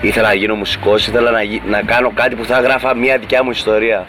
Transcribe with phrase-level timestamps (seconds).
[0.00, 3.44] Ήθελα να γίνω μουσικός, ήθελα να, γι- να κάνω κάτι που θα γράφα μια δικιά
[3.44, 4.06] μου ιστορία.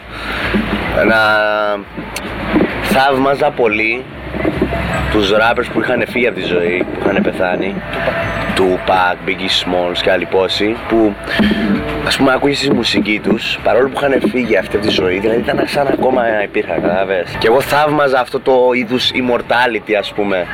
[1.06, 1.16] Να
[2.82, 4.04] θαύμαζα πολύ
[5.10, 7.74] τους rappers που είχαν φύγει από τη ζωή, που είχαν πεθάνει.
[8.56, 11.14] Tupac, Biggie Smalls και άλλοι πόσοι που
[12.06, 15.38] ας πούμε άκουγες τη μουσική τους παρόλο που είχαν φύγει αυτή από τη ζωή δηλαδή
[15.38, 20.46] ήταν σαν ακόμα υπήρχαν κατάλαβες και εγώ θαύμαζα αυτό το είδους immortality ας πούμε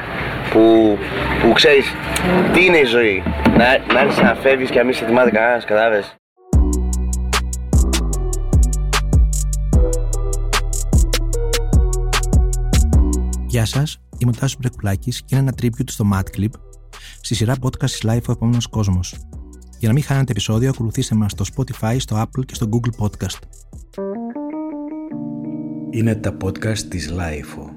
[0.52, 0.96] που,
[1.42, 1.94] που ξέρεις
[2.52, 5.64] τι είναι η ζωή να, να έρθεις να φεύγεις και να μην σε θυμάται κανένας
[5.64, 6.16] κατάλαβες
[13.46, 16.50] Γεια σας, είμαι ο Τάσος Μπρεκουλάκης και είναι ένα tribute στο Mad Clip
[17.20, 19.16] στη σειρά podcast της Life ο επόμενος κόσμος.
[19.78, 23.38] Για να μην χάνετε επεισόδιο, ακολουθήστε μας στο Spotify, στο Apple και στο Google Podcast.
[25.90, 27.67] Είναι τα podcast της Lifeo.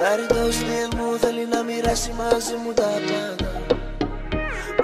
[0.00, 3.22] Στάρι το στυλ μου θέλει να μοιράσει μαζί μου τα πάντα.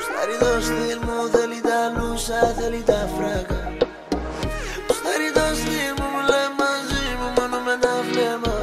[0.04, 3.60] Στάρι το στυλ μου θέλει τα λούσα, θέλει τα φράγκα.
[4.96, 8.56] Στάρι το στυλ μου μου λέει μαζί μου μόνο με τα βλέμμα.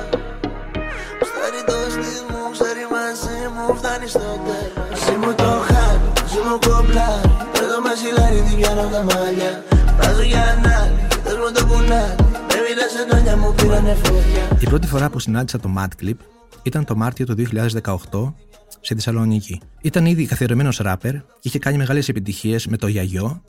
[1.30, 4.90] Στάρι το στυλ μου ξέρει μαζί μου φτάνει στο τέλος.
[4.96, 7.32] Εσύ μου το χάνει, εσύ μου κομπλάρει.
[7.64, 9.54] Εδώ με σιλάρι την πιάνω τα μαλλιά.
[9.98, 12.16] Βάζω για ανάλυ, κοιτάς μου το πουλάρι
[12.50, 14.44] Baby τα σεντόνια μου πήρανε φωτιά.
[14.64, 16.20] Η πρώτη φορά που συνάντησα το Mad Clip
[16.64, 17.36] ήταν το Μάρτιο του
[17.82, 18.34] 2018
[18.82, 19.62] στη Θεσσαλονίκη.
[19.82, 23.44] Ήταν ήδη καθιερωμένος ράπερ και είχε κάνει μεγάλες επιτυχίες με το Γιαγιό,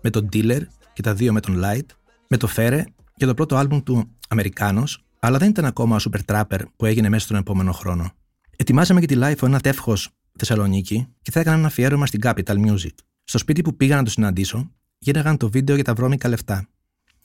[0.00, 0.60] με τον Dealer
[0.92, 1.86] και τα δύο με τον Light,
[2.28, 2.84] με το Φέρε
[3.16, 7.08] και το πρώτο άλμπουμ του Αμερικάνος, αλλά δεν ήταν ακόμα ο Super Trapper που έγινε
[7.08, 8.12] μέσα στον επόμενο χρόνο.
[8.56, 9.96] Ετοιμάσαμε και τη live ένα τεύχο
[10.38, 12.94] Θεσσαλονίκη και θα έκανα ένα αφιέρωμα στην Capital Music.
[13.24, 16.68] Στο σπίτι που πήγα να το συναντήσω, γίναγαν το βίντεο για τα βρώμικα λεφτά.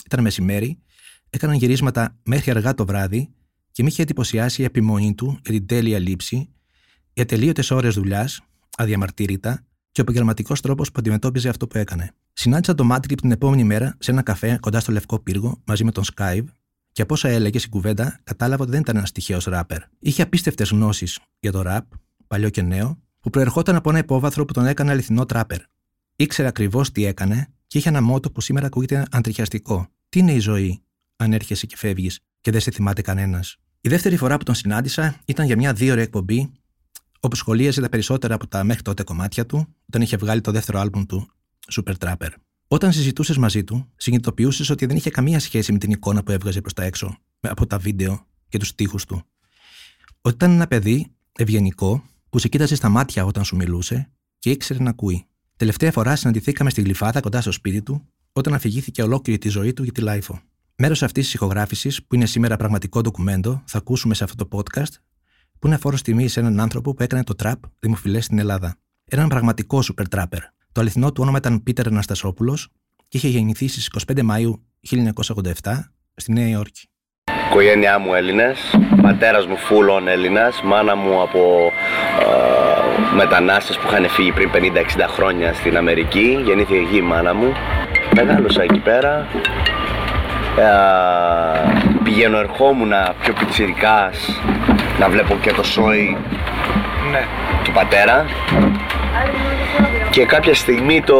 [0.05, 0.79] Ήταν μεσημέρι,
[1.29, 3.29] έκαναν γυρίσματα μέχρι αργά το βράδυ
[3.81, 6.49] και με είχε εντυπωσιάσει η επιμονή του για την τέλεια λήψη,
[7.13, 8.41] οι ατελείωτε ώρες δουλειάς,
[8.77, 12.11] αδιαμαρτύρητα και ο επαγγελματικός τρόπος που αντιμετώπιζε αυτό που έκανε.
[12.33, 15.91] Συνάντησα τον Μάτριπ την επόμενη μέρα σε ένα καφέ κοντά στο Λευκό Πύργο μαζί με
[15.91, 16.43] τον Skype
[16.91, 19.81] και από όσα έλεγε στην κουβέντα, κατάλαβα ότι δεν ήταν ένας τυχαίος ράπερ.
[19.99, 21.85] Είχε απίστευτες γνώσεις για το ραπ,
[22.27, 25.59] παλιό και νέο, που προερχόταν από ένα υπόβαθρο που τον έκανε αληθινό τράπερ.
[26.15, 29.87] Ήξερε ακριβώς τι έκανε και είχε ένα μότο που σήμερα ακούγεται αντριχιαστικό.
[30.09, 30.83] Τι είναι η ζωή,
[31.15, 33.57] αν έρχεσαι και φεύγεις και δεν σε θυμάται κανένας.
[33.83, 36.51] Η δεύτερη φορά που τον συνάντησα ήταν για μια δίωρη εκπομπή,
[37.19, 40.79] όπου σχολίαζε τα περισσότερα από τα μέχρι τότε κομμάτια του, όταν είχε βγάλει το δεύτερο
[40.79, 41.31] άλμπουμ του,
[41.71, 42.29] Super Trapper.
[42.67, 46.61] Όταν συζητούσες μαζί του, συνειδητοποιούσες ότι δεν είχε καμία σχέση με την εικόνα που έβγαζε
[46.61, 49.23] προς τα έξω, από τα βίντεο και τους στίχους του.
[50.21, 54.83] Ότι ήταν ένα παιδί ευγενικό που σε κοίταζε στα μάτια όταν σου μιλούσε και ήξερε
[54.83, 55.25] να ακούει.
[55.55, 59.83] Τελευταία φορά συναντηθήκαμε στη Γλυφάδα κοντά στο σπίτι του, όταν αφηγήθηκε ολόκληρη τη ζωή του
[59.83, 60.41] για τη LiFO.
[60.83, 64.93] Μέρος αυτής της ηχογράφησης, που είναι σήμερα πραγματικό ντοκουμέντο, θα ακούσουμε σε αυτό το podcast,
[65.59, 68.75] που είναι φόρος τιμής σε έναν άνθρωπο που έκανε το τραπ δημοφιλές στην Ελλάδα.
[69.05, 70.39] Έναν πραγματικό super trapper.
[70.71, 72.67] Το αληθινό του όνομα ήταν Πίτερ Αναστασόπουλος
[73.07, 75.51] και είχε γεννηθεί στις 25 Μαου 1987
[76.15, 76.89] στη Νέα Υόρκη.
[77.49, 78.57] οικογένειά μου Έλληνες,
[79.01, 81.71] πατέρας μου full on Έλληνας, μάνα μου από
[82.19, 87.51] ε, μετανάστες που είχαν φύγει πριν 50-60 χρόνια στην Αμερική, γεννήθηκε εκεί η μάνα μου.
[88.15, 89.70] Μεγάλωσα εκεί πέρα, ε,
[92.03, 92.91] πηγαίνω ερχόμουν
[93.21, 94.41] πιο πιτσιρικάς
[94.99, 96.17] να βλέπω και το σόι
[97.63, 98.25] του πατέρα
[100.09, 101.17] και κάποια στιγμή το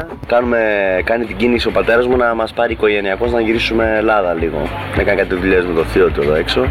[0.00, 0.58] 99 κάνουμε,
[1.04, 4.68] κάνει την κίνηση ο πατέρας μου να μας πάρει οικογενειακός να γυρίσουμε Ελλάδα λίγο.
[4.98, 6.66] Έκανε κάτι δουλειές με το θείο του εδώ έξω.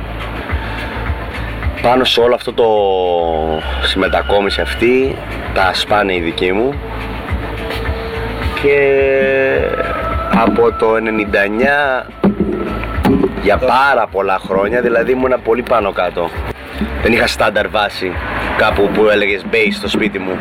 [1.81, 2.67] Πάνω σε όλο αυτό το
[3.81, 5.15] συμμετακόμιση αυτή
[5.53, 6.73] τα σπάνε οι δικοί μου
[8.61, 8.77] και
[10.35, 10.99] από το 99
[13.43, 16.29] για πάρα πολλά χρόνια, δηλαδή ήμουνα πολύ πάνω κάτω.
[17.01, 18.11] Δεν είχα στάνταρ βάση
[18.57, 20.37] κάπου που έλεγες base στο σπίτι μου.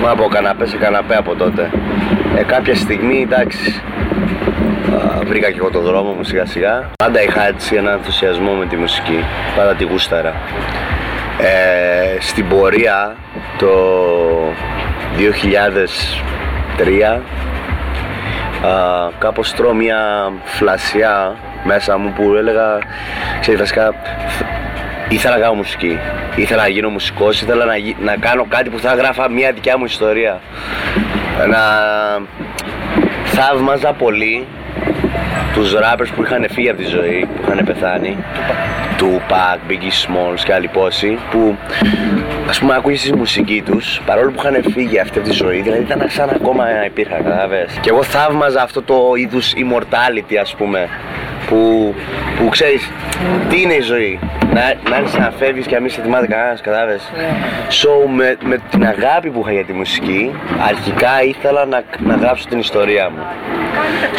[0.00, 1.70] Μου από καναπές σε καναπέ από τότε.
[2.36, 3.82] Ε, κάποια στιγμή, εντάξει,
[4.94, 6.90] α, βρήκα και εγώ το δρόμο μου σιγά σιγά.
[6.96, 9.24] Πάντα είχα έτσι ένα ενθουσιασμό με τη μουσική,
[9.56, 10.34] πάντα τη γούσταρα.
[11.40, 13.16] Ε, στην πορεία
[13.58, 13.68] το
[16.76, 17.20] 2003
[18.66, 19.98] α, κάπως τρώω μια
[20.44, 22.78] φλασιά μέσα μου που έλεγα,
[23.40, 23.94] ξέρεις βασικά,
[24.26, 25.98] θ- ήθελα να κάνω μουσική.
[26.36, 29.78] Ήθελα να γίνω μουσικός, ήθελα να, γι- να κάνω κάτι που θα γράφα μια δικιά
[29.78, 30.40] μου ιστορία.
[31.48, 31.58] Να
[33.24, 34.46] θαύμαζα πολύ
[35.54, 38.16] τους rappers που είχαν φύγει από τη ζωή, που είχαν πεθάνει.
[39.02, 41.56] Tupac, Biggie Smalls και άλλοι πόσοι που
[42.48, 45.82] ας πούμε άκουγες τη μουσικής τους παρόλο που είχαν φύγει αυτή από τη ζωή δηλαδή
[45.82, 47.78] ήταν σαν ακόμα υπήρχαν κατάλαβες.
[47.80, 50.88] Και εγώ θαύμαζα αυτό το είδους immortality ας πούμε
[51.48, 51.94] που,
[52.38, 52.90] που ξέρεις
[53.48, 54.18] τι είναι η ζωή;
[54.54, 57.12] Να, να έρθεις να φεύγεις και να μην σε ετοιμάζει κανένας κατάλαβες.
[57.68, 60.32] So με, με την αγάπη που είχα για τη μουσική
[60.68, 63.22] αρχικά ήθελα να, να γράψω την ιστορία μου.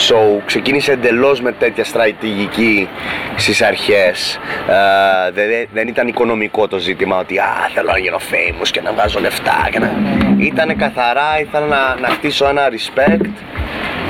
[0.10, 2.88] So, ξεκίνησε εντελώς με τέτοια στρατηγική
[3.36, 4.40] στις αρχές.
[4.74, 8.92] Ε, δεν, δεν ήταν οικονομικό το ζήτημα ότι α, θέλω να γίνω famous και να
[8.92, 9.68] βγάζω λεφτά.
[9.72, 9.92] Και να...
[10.38, 13.30] Ήταν καθαρά, ήθελα να, να χτίσω ένα respect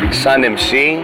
[0.09, 0.99] σαν MC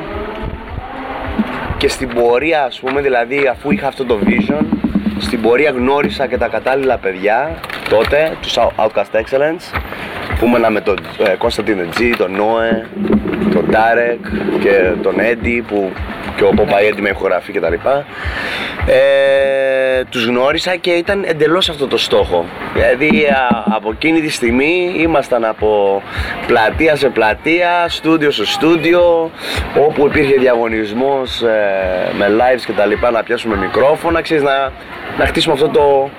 [1.77, 4.65] και στην πορεία ας πούμε δηλαδή αφού είχα αυτό το vision
[5.19, 7.59] στην πορεία γνώρισα και τα κατάλληλα παιδιά
[7.89, 9.79] τότε, τους Outcast Excellence
[10.39, 12.87] που ήμουνα με τον ε, Κωνσταντίνο G, τον Νόε,
[13.53, 14.19] τον Τάρεκ
[14.59, 15.91] και τον Έντι που
[16.39, 17.73] και ο Ποπαϊέντι με ηχογραφή κτλ.
[18.85, 22.45] Ε, τους γνώρισα και ήταν εντελώς αυτό το στόχο.
[22.73, 23.27] Δηλαδή
[23.65, 26.01] από εκείνη τη στιγμή ήμασταν από
[26.47, 29.31] πλατεία σε πλατεία, στούντιο σε στούντιο,
[29.77, 34.71] όπου υπήρχε διαγωνισμός ε, με lives και τα λοιπά να πιάσουμε μικρόφωνα, ξέρεις, να,
[35.17, 36.09] να χτίσουμε αυτό το,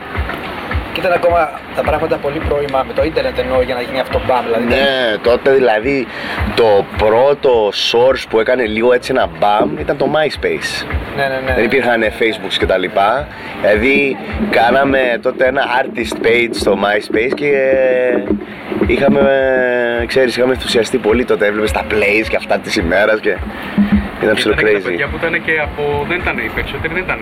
[0.93, 4.21] και ήταν ακόμα τα πράγματα πολύ πρόημα με το ίντερνετ εννοώ για να γίνει αυτό
[4.27, 4.45] μπαμ.
[4.45, 6.07] Δηλαδή, ναι, τότε δηλαδή
[6.55, 10.87] το πρώτο source που έκανε λίγο έτσι ένα μπαμ ήταν το MySpace.
[11.17, 11.55] Ναι, ναι, ναι.
[11.55, 13.27] Δεν υπήρχαν Facebook και τα λοιπά.
[13.61, 14.17] Δηλαδή
[14.51, 17.53] κάναμε τότε ένα artist page στο MySpace και
[18.87, 19.25] είχαμε,
[20.07, 21.47] ξέρεις, είχαμε ενθουσιαστεί πολύ τότε.
[21.47, 23.37] Έβλεπες τα plays και αυτά της ημέρας και
[24.22, 24.84] ήταν ψηλό Ήταν και τα crazy.
[24.84, 26.05] παιδιά που ήταν και από.
[26.08, 27.19] Δεν ήταν οι περισσότεροι, δεν ήταν.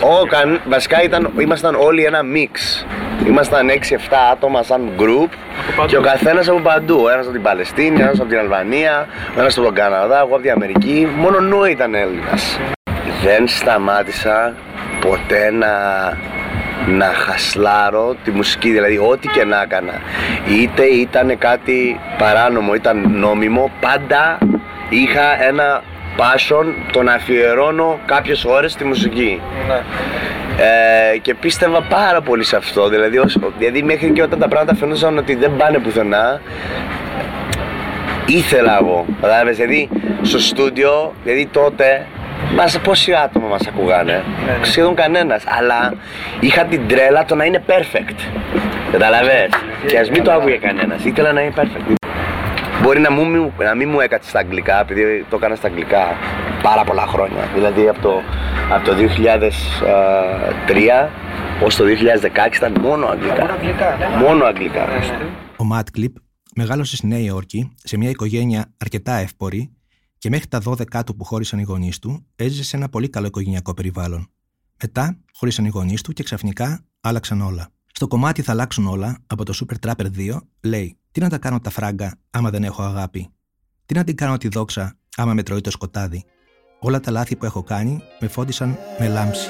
[0.00, 2.84] Ω, καν, βασικά ήταν, ήμασταν όλοι ένα mix.
[3.26, 3.72] Ήμασταν 6-7
[4.32, 5.28] άτομα σαν group
[5.76, 5.88] παντού.
[5.88, 7.08] και ο καθένας από παντού.
[7.08, 9.06] Ένας από την Παλαιστίνη, ένας από την Αλβανία,
[9.38, 11.08] ένας από τον Καναδά, εγώ από την Αμερική.
[11.16, 12.60] Μόνο νου ήταν Έλληνας.
[13.22, 14.54] Δεν σταμάτησα
[15.00, 15.68] ποτέ να,
[16.86, 19.92] να χασλάρω τη μουσική, δηλαδή ό,τι και να έκανα.
[20.48, 24.38] Είτε ήταν κάτι παράνομο, ήταν νόμιμο, πάντα
[24.88, 25.82] είχα ένα
[26.16, 29.40] passion το να αφιερώνω κάποιες ώρες στη μουσική.
[29.68, 29.82] Ναι.
[31.12, 32.88] Ε, και πίστευα πάρα πολύ σε αυτό.
[32.88, 36.40] Δηλαδή, όσο, δηλαδή μέχρι και όταν τα πράγματα φαινόταν ότι δεν πάνε πουθενά,
[38.26, 39.06] ήθελα εγώ.
[39.20, 39.88] Κατάλαβες, δηλαδή
[40.22, 42.06] στο στούντιο, δηλαδή τότε,
[42.54, 44.24] μας, πόσοι άτομα μας ακούγανε,
[44.62, 45.94] σχεδόν κανένας, αλλά
[46.40, 48.18] είχα την τρέλα το να είναι perfect.
[48.92, 49.48] Καταλαβες,
[49.86, 52.05] και ας μην το άκουγε κανένας, ήθελα να είναι perfect.
[52.86, 56.16] Μπορεί να, μου, να μην μου έκατσε στα αγγλικά, επειδή το έκανα στα αγγλικά
[56.62, 57.50] πάρα πολλά χρόνια.
[57.54, 58.20] Δηλαδή από το,
[58.70, 59.00] από το 2003
[61.64, 61.88] ως το 2016
[62.56, 63.34] ήταν μόνο αγγλικά.
[63.34, 64.16] Μόνο αγγλικά, ναι.
[64.16, 64.86] Μόνο αγγλικά.
[65.56, 66.16] Ο Ματ Κλιπ
[66.54, 69.76] μεγάλωσε στη Νέα Υόρκη σε μια οικογένεια αρκετά εύπορη
[70.18, 73.26] και μέχρι τα 12 του που χώρισαν οι γονείς του έζησε σε ένα πολύ καλό
[73.26, 74.30] οικογενειακό περιβάλλον.
[74.82, 77.68] Μετά χώρισαν οι γονείς του και ξαφνικά άλλαξαν όλα.
[77.96, 81.60] Στο κομμάτι Θα αλλάξουν όλα από το Super Trapper 2 λέει: Τι να τα κάνω
[81.60, 83.28] τα φράγκα άμα δεν έχω αγάπη;
[83.86, 86.24] Τι να την κάνω τη δόξα άμα με τρώει το σκοτάδι;
[86.80, 89.48] Όλα τα λάθη που έχω κάνει με φώτισαν με λάμψη.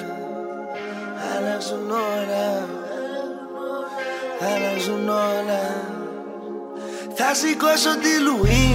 [1.37, 2.69] Αλλάζουν όλα
[4.55, 5.63] Αλλάζουν όλα
[7.15, 8.71] Θα σηκώσω τη Λουί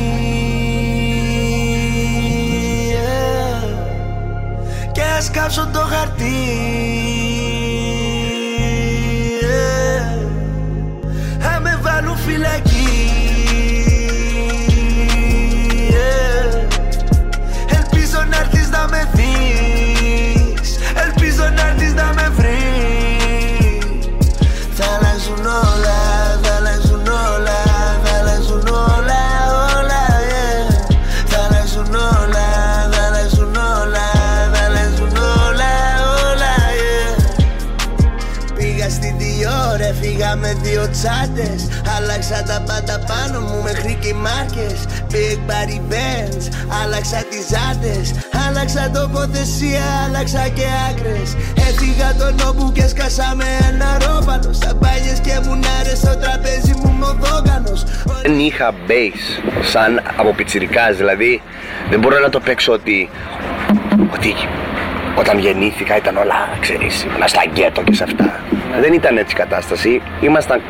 [2.94, 4.92] yeah.
[4.92, 7.00] Και ας κάψω το χαρτί
[41.01, 41.67] με δύο τσάντες
[41.98, 44.79] Άλλαξα τα πάντα πάνω μου μέχρι και οι μάρκες.
[45.12, 46.46] Big body bands,
[46.84, 48.13] άλλαξα τις ζάντες
[48.48, 51.29] Άλλαξα τοποθεσία, άλλαξα και άκρες.
[51.67, 54.53] Έφυγα τον νόμπου και σκάσα με ένα ρόπαλο.
[54.53, 57.84] Στα μπάνιες και μουνάρες στο τραπέζι μου μοδόκανος
[58.22, 59.22] Δεν είχα bass
[59.63, 61.41] σαν από πιτσιρικάς, δηλαδή
[61.89, 63.10] δεν μπορώ να το παίξω ότι,
[64.13, 64.36] ότι
[65.20, 68.39] όταν γεννήθηκα ήταν όλα, ξέρεις, ήμουν στα γκέτο και σε αυτά.
[68.82, 70.01] Δεν ήταν έτσι η κατάσταση.
[70.22, 70.62] Ήμασταν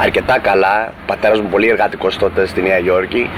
[0.00, 0.86] αρκετά καλά.
[0.88, 3.30] Ο πατέρας μου πολύ εργατικός τότε στη Νέα Υόρκη.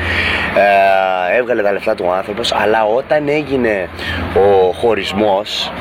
[1.32, 3.88] Ε, έβγαλε τα λεφτά του ο άνθρωπος, αλλά όταν έγινε
[4.34, 5.72] ο χωρισμός,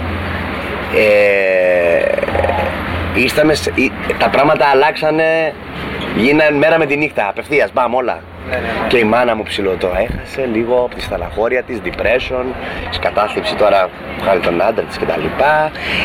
[0.96, 2.02] ε,
[3.16, 5.54] ήρθαμε σε- ή- τα πράγματα αλλάξανε,
[6.16, 8.20] γίνανε μέρα με τη νύχτα, απευθείας, μπαμ όλα.
[8.50, 8.88] Ναι, ναι, ναι.
[8.88, 12.46] Και η μάνα μου ψηλό το έχασε λίγο από της σταλαχώρια της, depression,
[12.90, 13.90] σκατάθλιψη τώρα
[14.22, 15.26] βγάλει τον άντρα της κτλ.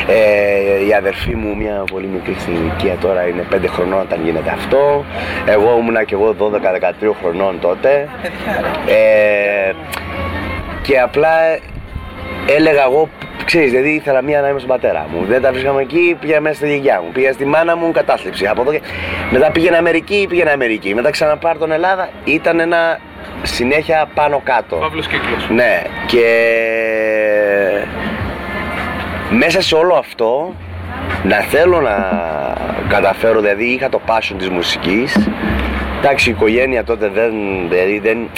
[0.07, 4.49] Ε, η αδερφή μου, μια πολύ μικρή στην ηλικία τώρα, είναι 5 χρονών όταν γίνεται
[4.49, 5.05] αυτό.
[5.45, 8.09] Εγώ ήμουνα και εγώ 12-13 χρονών τότε.
[8.21, 8.93] Παιδιά, ρε.
[8.93, 9.73] Ε,
[10.81, 11.29] και απλά
[12.57, 13.09] έλεγα εγώ,
[13.43, 15.25] ξέρεις, δηλαδή ήθελα μία να είμαι στον πατέρα μου.
[15.25, 17.11] Δεν τα βρίσκαμε εκεί, πήγα μέσα στη γιαγιά μου.
[17.11, 18.47] Πήγα στη μάνα μου, κατάθλιψη.
[18.47, 18.81] Από εδώ και...
[19.31, 20.93] Μετά πήγαινα Αμερική, πήγαινα Αμερική.
[20.93, 22.99] Μετά ξαναπάρω τον Ελλάδα, ήταν ένα
[23.41, 24.75] συνέχεια πάνω κάτω.
[24.75, 25.49] Παύλος κύκλος.
[25.49, 26.25] Ναι, και
[29.29, 30.55] μέσα σε όλο αυτό
[31.23, 31.95] να θέλω να
[32.87, 35.29] καταφέρω, δηλαδή είχα το passion της μουσικής.
[35.99, 37.33] Εντάξει, η οικογένεια τότε δεν,
[37.69, 38.29] δηλαδή δεν,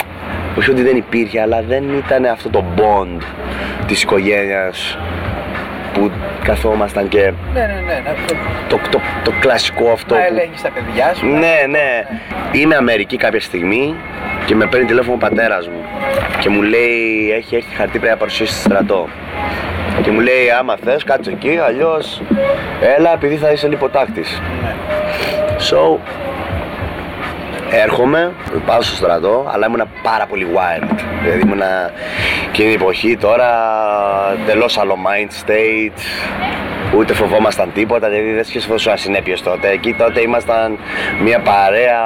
[0.58, 3.22] όχι ότι δεν υπήρχε, αλλά δεν ήταν αυτό το bond
[3.86, 4.98] της οικογένειας
[5.92, 6.10] που
[6.44, 8.02] καθόμασταν και Ναι, ναι, ναι.
[8.04, 8.14] Να,
[8.68, 11.26] το, το, το κλασικό αυτό να που ελέγχεις τα παιδιά σου.
[11.26, 12.06] να- ναι, ναι.
[12.52, 13.94] Είμαι Αμερική κάποια στιγμή
[14.46, 15.80] και με παίρνει τηλέφωνο ο πατέρας μου
[16.40, 19.08] και μου λέει: Έχει, έχει χαρτί πρέπει να παρουσιάσεις στο στρατό.
[20.02, 22.22] Και μου λέει: Άμα θες, κάτσε εκεί, αλλιώς
[22.96, 24.20] έλα επειδή θα είσαι λιποτάκτη.
[24.62, 24.74] Ναι.
[25.70, 25.98] So,
[27.70, 28.32] έρχομαι,
[28.66, 30.94] πάω στο στρατό, αλλά ήμουνα πάρα πολύ wild.
[31.22, 31.90] Δηλαδή ήμουνα
[32.48, 33.48] εκείνη την εποχή τώρα
[34.46, 36.00] τελώς άλλο mind state,
[36.96, 39.68] ούτε φοβόμασταν τίποτα, δηλαδή δεν σκέφτεσαι ασυνέπειες τότε.
[39.68, 40.78] Εκεί τότε ήμασταν
[41.22, 42.00] μια παρέα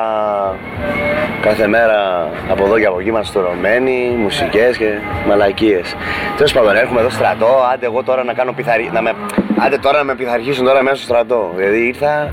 [1.43, 4.99] κάθε μέρα από εδώ και από εκεί ήμασταν στρωμένοι, μουσικές και
[5.29, 5.97] μαλακίες.
[6.37, 8.91] Τέλος πάντων, έρχομαι εδώ στρατό, άντε εγώ τώρα να κάνω πιθαρι...
[8.93, 9.13] να με...
[9.59, 11.53] Άντε τώρα να με πειθαρχήσουν τώρα μέσα στο στρατό.
[11.57, 12.31] Δηλαδή ήρθα,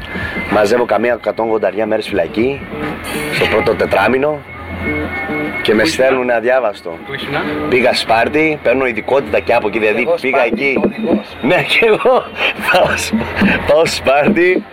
[0.52, 1.32] μαζεύω καμία 180
[1.88, 2.62] μέρες φυλακή,
[3.34, 4.40] στο πρώτο τετράμινο
[5.62, 6.90] και με Πού ήσουν; στέλνουν αδιάβαστο.
[7.06, 7.34] Πού ήσουν,
[7.70, 10.80] Πήγα Σπάρτη, παίρνω ειδικότητα και από εκεί, δηλαδή Εγώ πήγα Σπάρτη, εκεί.
[10.86, 11.38] οδηγός.
[11.42, 12.24] Ναι, και εγώ
[12.72, 13.16] πάω, Σπ-
[13.68, 14.64] πάω Σπάρτη,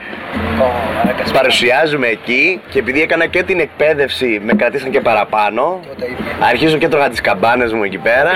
[0.60, 0.64] Ω,
[0.96, 5.80] μαλάκα, παρουσιάζουμε εκεί και επειδή έκανα και την εκπαίδευση, με κρατήσαν και παραπάνω.
[5.88, 6.46] Τότε ίδια.
[6.48, 8.30] Αρχίζω και τρώγα τις καμπάνες μου εκεί πέρα.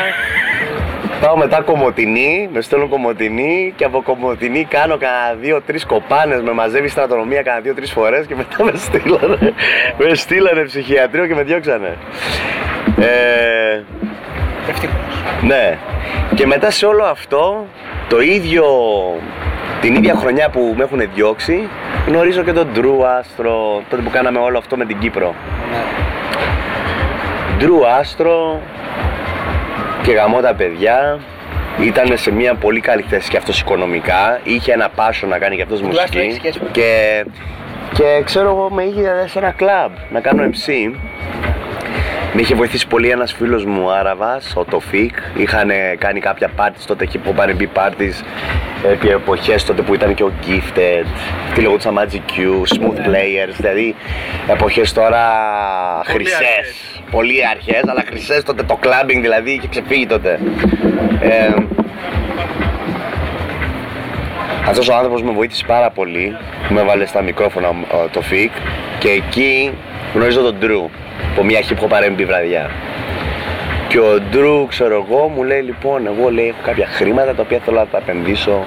[1.21, 6.87] Πάω μετά Κομωτινή, με στέλνουν Κομωτινή και από Κομωτινή κάνω κανένα δύο-τρεις κοπάνες, με μαζεύει
[6.87, 9.53] η στρατονομία κανένα δύο-τρεις φορές και μετά με στείλανε,
[9.99, 11.97] με στείλανε ψυχιατρίο και με διώξανε.
[13.01, 13.83] Ε,
[14.69, 14.97] Ευτυχώς.
[15.43, 15.79] ναι.
[16.35, 17.67] Και μετά σε όλο αυτό,
[18.09, 18.65] το ίδιο,
[19.81, 21.69] την ίδια χρονιά που με έχουν διώξει,
[22.07, 25.35] γνωρίζω και τον Drew Άστρο, τότε που κάναμε όλο αυτό με την Κύπρο.
[25.71, 25.79] Ναι.
[27.65, 28.61] Drew Άστρο
[30.03, 31.19] και γαμώ τα παιδιά.
[31.83, 34.41] Ήταν σε μια πολύ καλή θέση και αυτός οικονομικά.
[34.43, 36.49] Είχε ένα πάσο να κάνει και αυτός Drew Άστρο έχεις μουσική.
[36.49, 37.25] σχέση με- Και,
[37.95, 40.95] και ξέρω εγώ με είχε σε ένα κλαμπ να κάνω MC.
[42.33, 45.17] Με είχε βοηθήσει πολύ ένας φίλος μου Άραβας, ο Τοφίκ.
[45.37, 48.25] Είχαν κάνει κάποια parties τότε εκεί που πάνε μπει parties
[48.91, 51.07] επί εποχές τότε που ήταν και ο Gifted,
[51.55, 52.41] τι λεγόταν Magic Q,
[52.77, 53.95] Smooth Players, δηλαδή
[54.49, 55.25] εποχές τώρα
[56.05, 56.35] χρυσές.
[56.35, 57.03] αρχές.
[57.11, 60.41] Πολύ αρχές, αλλά χρυσές τότε το clubbing δηλαδή είχε ξεφύγει τότε.
[61.21, 61.55] Ε,
[64.69, 66.37] αυτός ο άνθρωπος με βοήθησε πάρα πολύ,
[66.69, 68.53] με έβαλε στα μικρόφωνα ο- το Φικ
[68.99, 69.73] και εκεί
[70.15, 70.89] γνωρίζω τον Drew
[71.33, 72.71] από μια hip hop R&B βραδιά.
[73.89, 77.59] Και ο Drew, ξέρω εγώ, μου λέει λοιπόν, εγώ λέει έχω κάποια χρήματα τα οποία
[77.65, 78.65] θέλω να τα επενδύσω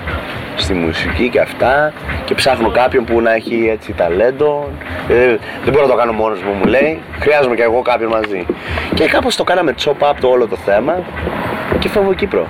[0.56, 1.94] στη μουσική και αυτά
[2.26, 4.70] και ψάχνω κάποιον που να έχει έτσι ταλέντο.
[5.10, 5.26] Ε,
[5.64, 7.00] δεν μπορώ να το κάνω μόνος μου, μου λέει.
[7.20, 8.46] Χρειάζομαι και εγώ κάποιον μαζί.
[8.94, 11.00] Και κάπως το κάναμε chop up το όλο το θέμα
[11.80, 12.48] και φεύγω Κύπρο.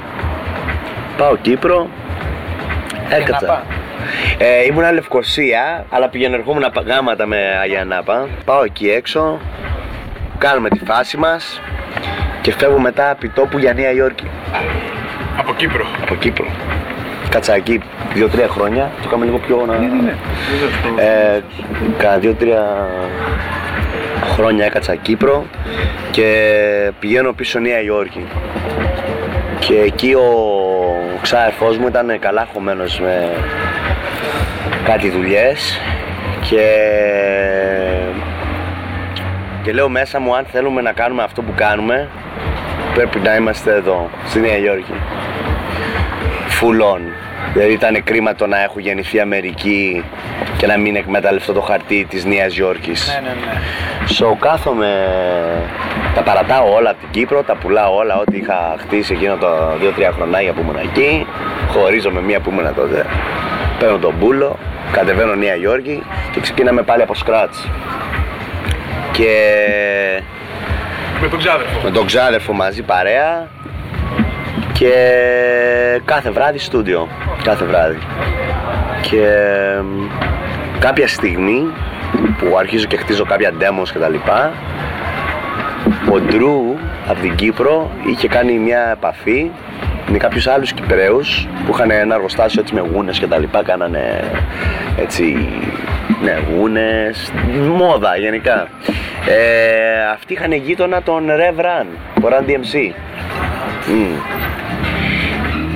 [1.18, 1.88] Πάω Κύπρο,
[3.16, 3.46] έκατσα.
[3.46, 3.64] Νάπα.
[4.38, 8.28] Ε, ήμουνα Λευκοσία, αλλά πηγαίνω ερχόμουν γάματα με Αγία Νάπα.
[8.46, 9.40] Πάω εκεί έξω,
[10.38, 11.62] κάνουμε τη φάση μας
[12.42, 14.28] και φεύγω μετά επί τόπου για Νέα Υόρκη.
[15.38, 15.86] Από Κύπρο.
[16.02, 16.46] Από Κύπρο.
[17.30, 17.82] Κάτσα εκεί
[18.14, 19.78] δύο-τρία χρόνια, το κάνουμε λίγο πιο να...
[19.78, 20.16] Ναι,
[21.04, 21.42] Ε,
[21.98, 22.88] κάνα δύο-τρία
[24.34, 25.46] χρόνια έκατσα Κύπρο
[26.12, 28.26] και πηγαίνω πίσω Νέα Υόρκη.
[29.60, 30.28] Και εκεί ο
[31.34, 33.30] ξάδερφός μου ήταν καλά χωμένος με
[34.84, 35.80] κάτι δουλειές
[36.50, 36.66] και
[39.64, 42.10] και λέω μέσα μου αν θέλουμε να κάνουμε αυτό που κάνουμε
[42.94, 44.94] πρέπει να είμαστε εδώ, στη Νέα Υόρκη.
[46.60, 47.31] Full on.
[47.54, 50.04] Δηλαδή ήταν κρίμα το να έχω γεννηθεί Αμερική
[50.58, 53.08] και να μην εκμεταλλευτώ το χαρτί της Νέας Υόρκης.
[53.22, 53.60] Ναι, ναι, ναι.
[54.20, 55.08] So κάθομαι,
[56.16, 59.48] τα παρατάω όλα από την Κύπρο, τα πουλάω όλα ό,τι είχα χτίσει εκείνο το
[60.10, 61.26] 2-3 χρονάκια που ήμουν εκεί.
[61.70, 63.06] Χωρίζω με μία που ήμουν τότε.
[63.80, 64.58] Παίρνω τον πούλο,
[64.92, 66.04] κατεβαίνω Νέα Υόρκη
[66.34, 67.70] και ξεκινάμε πάλι από scratch.
[69.12, 69.32] Και
[71.22, 71.80] Με τον ξάδερφο.
[71.84, 73.48] με τον ξάδερφο μαζί παρέα
[74.82, 77.08] και κάθε βράδυ στούντιο.
[77.44, 77.98] Κάθε βράδυ.
[79.02, 79.28] Και
[79.82, 80.08] μ,
[80.80, 81.68] κάποια στιγμή
[82.38, 84.52] που αρχίζω και χτίζω κάποια demos και τα λοιπά
[86.12, 86.76] ο Ντρού
[87.08, 89.52] από την Κύπρο είχε κάνει μια επαφή
[90.08, 94.32] με κάποιους άλλους Κυπρέους που είχαν ένα εργοστάσιο έτσι με γούνες και τα λοιπά, κάνανε
[94.98, 95.50] έτσι
[96.24, 97.32] ναι, γούνες,
[97.78, 98.68] μόδα γενικά.
[99.28, 101.86] Ε, αυτοί είχαν γείτονα τον Rev Run,
[102.22, 102.94] το Run DMC.
[103.88, 104.42] Μμ.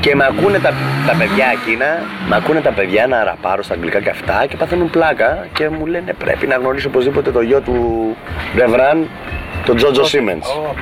[0.05, 0.73] Και με ακούνε τα,
[1.07, 1.85] τα παιδιά εκείνα,
[2.27, 5.85] με ακούνε τα παιδιά να ραπάρω στα αγγλικά και αυτά και παθαίνουν πλάκα και μου
[5.85, 7.75] λένε πρέπει να γνωρίσω οπωσδήποτε το γιο του
[8.57, 8.97] Rev Run,
[9.65, 10.73] τον Τζότζο Siemens.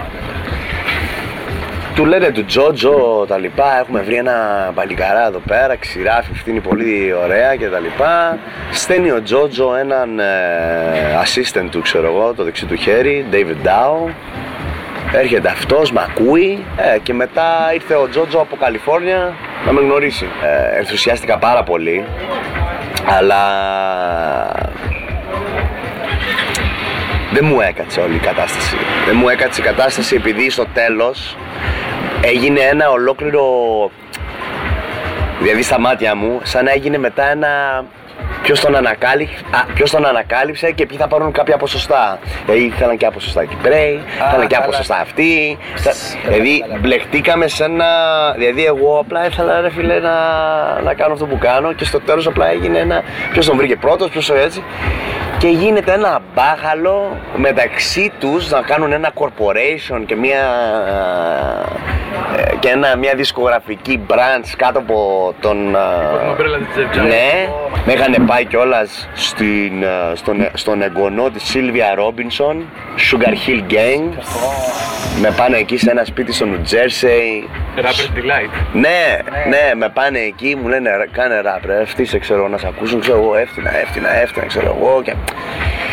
[1.95, 7.13] Του λένε του Τζότζο τα λοιπά, έχουμε βρει ένα παλικαρά εδώ πέρα, ξηράφει, φτύνει πολύ
[7.23, 8.37] ωραία και τα λοιπά.
[8.71, 10.25] Στέλνει ο Τζότζο έναν ε,
[11.23, 14.11] assistant του, ξέρω εγώ, το δεξί του χέρι, David Dow.
[15.15, 19.33] Έρχεται αυτός, με ακούει ε, και μετά ήρθε ο Τζότζο από Καλιφόρνια
[19.65, 20.27] να με γνωρίσει.
[20.43, 22.05] Ε, ενθουσιάστηκα πάρα πολύ,
[23.05, 23.41] αλλά
[27.33, 28.75] δεν μου έκατσε όλη η κατάσταση.
[29.05, 31.37] Δεν μου έκατσε η κατάσταση επειδή στο τέλος
[32.21, 33.45] έγινε ένα ολόκληρο
[35.41, 37.85] δηλαδή στα μάτια μου σαν να έγινε μετά ένα
[38.43, 42.19] ποιος τον, ανακάλυψε, α, ποιος τον ανακάλυψε και ποιοι θα πάρουν κάποια ποσοστά.
[42.45, 44.65] Δηλαδή ήθελαν και ποσοστά Κυπρέοι, ήθελαν και καλά.
[44.65, 45.57] ποσοστά αυτοί.
[46.27, 47.85] Δηλαδή μπλεχτήκαμε σε ένα.
[48.37, 50.11] Δηλαδή εγώ απλά ήθελα ρε φίλε να,
[50.83, 53.01] να κάνω αυτό που κάνω και στο τέλος απλά έγινε ένα.
[53.31, 54.63] Ποιος τον βρήκε πρώτος, ποιος το έτσι.
[55.37, 60.41] Και γίνεται ένα μπάχαλο μεταξύ τους να κάνουν ένα corporation και μια,
[62.37, 65.57] ε, και ένα, μια δισκογραφική branch κάτω από τον...
[65.57, 67.07] Την ε, ομπρέλα της Jeff Giant.
[67.07, 67.47] ναι,
[67.85, 72.65] με είχαν πάει κιόλας στην, ε, στον, στον εγγονό της Σίλβια Ρόμπινσον,
[72.97, 74.23] Sugar Hill Gang.
[75.21, 77.47] Με πάνε εκεί σε ένα σπίτι στο New Jersey.
[77.79, 78.53] Rapper's Delight.
[78.73, 79.17] Ναι,
[79.49, 82.99] ναι, με πάνε εκεί, μου λένε «Ρε, κάνε ράπ, ρε, ευτύσε, ξέρω να σε ακούσουν,
[82.99, 85.01] ξέρω εγώ, έφτιανα, έφτιανα, έφτιανα, ξέρω εγώ.
[85.03, 85.13] Και,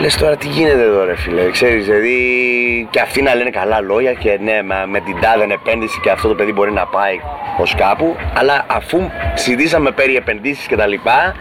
[0.00, 4.12] λες τώρα τι γίνεται εδώ ρε φίλε, ξέρεις, δηλαδή και αυτοί να λένε καλά λόγια
[4.12, 7.20] και ναι, με, με την τάδε επένδυση και αυτό το παιδί μπορεί να πάει
[7.58, 11.34] ως κάπου, αλλά αφού συζητήσαμε περί επενδύσεις και τα λοιπά,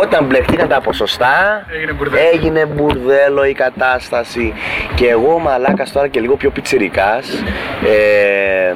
[0.00, 2.28] όταν μπλεχτήκαν τα ποσοστά, Έγινε μπουρδέλο.
[2.32, 4.54] έγινε μπουρδέλο η κατάσταση
[4.94, 7.42] και εγώ μαλάκας τώρα και λίγο πιο πιτσιρικάς,
[7.84, 8.74] ε,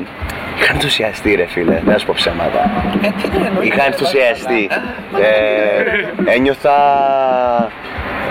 [0.60, 2.70] είχα ενθουσιαστεί ρε φίλε, δεν θα σου πω ψέματα.
[3.02, 3.74] Ε, τι είναι, εννοείται.
[3.74, 4.68] Είχα ενθουσιαστεί.
[6.26, 6.72] Ε, ένιωθα.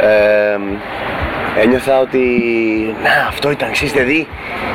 [0.02, 0.58] Ε,
[1.62, 2.20] ένιωθα ότι
[3.04, 4.28] να αυτό ήταν ξέρεις δηλαδή,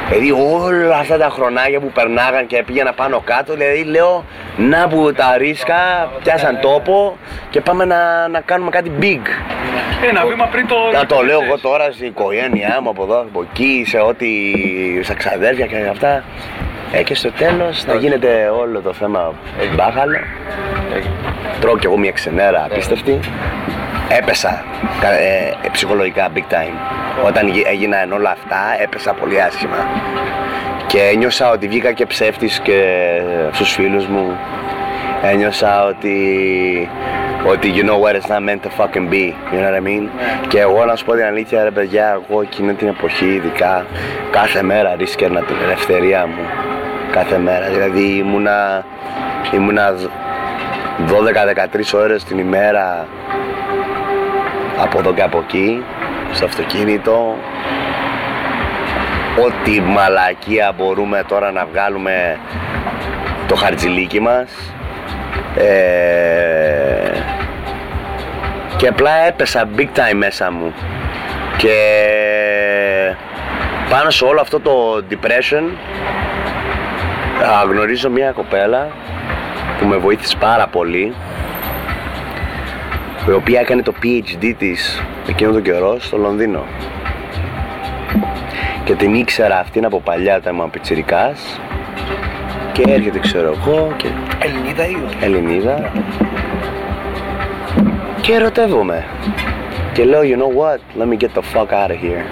[0.08, 4.24] δηλαδή όλα αυτά τα χρονάκια που περνάγαν και πήγαινα πάνω κάτω δηλαδή λέω
[4.56, 7.16] να που τα ρίσκα πιάσαν τόπο
[7.50, 9.26] και πάμε να, να κάνουμε κάτι big
[10.08, 10.76] Ένα βήμα πριν το.
[10.92, 14.28] να το λέω εγώ τώρα στην οικογένειά μου από εδώ, από εκεί, σε ό,τι,
[15.02, 16.24] στα ξαδέρφια και αυτά.
[16.92, 19.32] Ε, και στο τέλος να γίνεται όλο το θέμα
[19.76, 20.18] μπάχαλο.
[21.60, 23.20] Τρώω κι εγώ μια ξενέρα απίστευτη.
[24.08, 24.64] Έπεσα
[25.00, 26.76] κα- ε, ε, ψυχολογικά big time.
[27.26, 29.76] Όταν γι- έγιναν όλα αυτά έπεσα πολύ άσχημα.
[30.86, 32.82] Και ένιωσα ότι βγήκα και ψεύτης και
[33.52, 34.36] στους φίλους μου.
[35.22, 36.18] Ένιωσα ότι
[37.46, 40.08] ότι you know what it's not meant to fucking be, you know what I mean?
[40.48, 43.86] Και εγώ να σου πω την αλήθεια ρε παιδιά, εγώ εκείνη την εποχή ειδικά
[44.30, 46.42] κάθε μέρα ρίσκερνα την ελευθερία μου.
[47.12, 48.84] Κάθε μέρα, δηλαδή ήμουνα,
[49.54, 49.94] ήμουνα
[51.06, 53.06] 12-13 ώρες την ημέρα
[54.78, 55.84] από εδώ και από εκεί,
[56.32, 57.36] στο αυτοκίνητο,
[59.44, 62.38] ό,τι μαλακία μπορούμε τώρα να βγάλουμε
[63.46, 64.50] το χαρτζιλίκι μας.
[65.56, 66.84] Ε,
[68.76, 70.74] και απλά έπεσα big time μέσα μου.
[71.56, 71.76] Και
[73.90, 75.62] πάνω σε όλο αυτό το depression
[77.42, 78.88] α, γνωρίζω μια κοπέλα
[79.78, 81.14] που με βοήθησε πάρα πολύ
[83.28, 86.64] η οποία έκανε το PhD της εκείνο τον καιρό στο Λονδίνο.
[88.84, 91.60] Και την ήξερα αυτήν από παλιά όταν ήμουν πιτσιρικάς.
[92.72, 94.08] Και έρχεται ξέρω εγώ και
[94.38, 95.92] Ελληνίδα ή όχι; Ελληνίδα.
[98.20, 99.04] Και ερωτεύομαι.
[99.92, 102.24] Και λέω you know what; Let me get the fuck out of here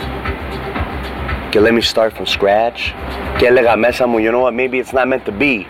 [1.53, 2.95] και let me start from scratch
[3.37, 5.65] και έλεγα μέσα μου you know what maybe it's not meant to be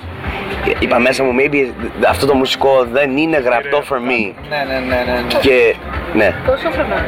[0.79, 1.73] είπα μέσα μου maybe
[2.09, 5.21] αυτό το μουσικό δεν είναι γραπτό for me Ναι, ναι, ναι, ναι.
[5.21, 5.39] ναι.
[5.41, 5.75] και
[6.15, 6.99] ναι Πόσο χρονών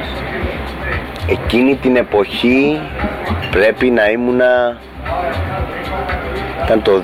[1.27, 2.81] εκείνη την εποχή
[3.51, 4.77] πρέπει να ήμουνα
[6.65, 7.03] ήταν το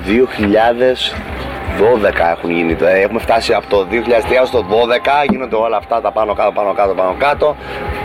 [1.77, 6.01] 2012 έχουν γίνει το- ε, έχουμε φτάσει από το 2003 στο 12 γίνονται όλα αυτά
[6.01, 7.55] τα πάνω κάτω πάνω κάτω πάνω κάτω.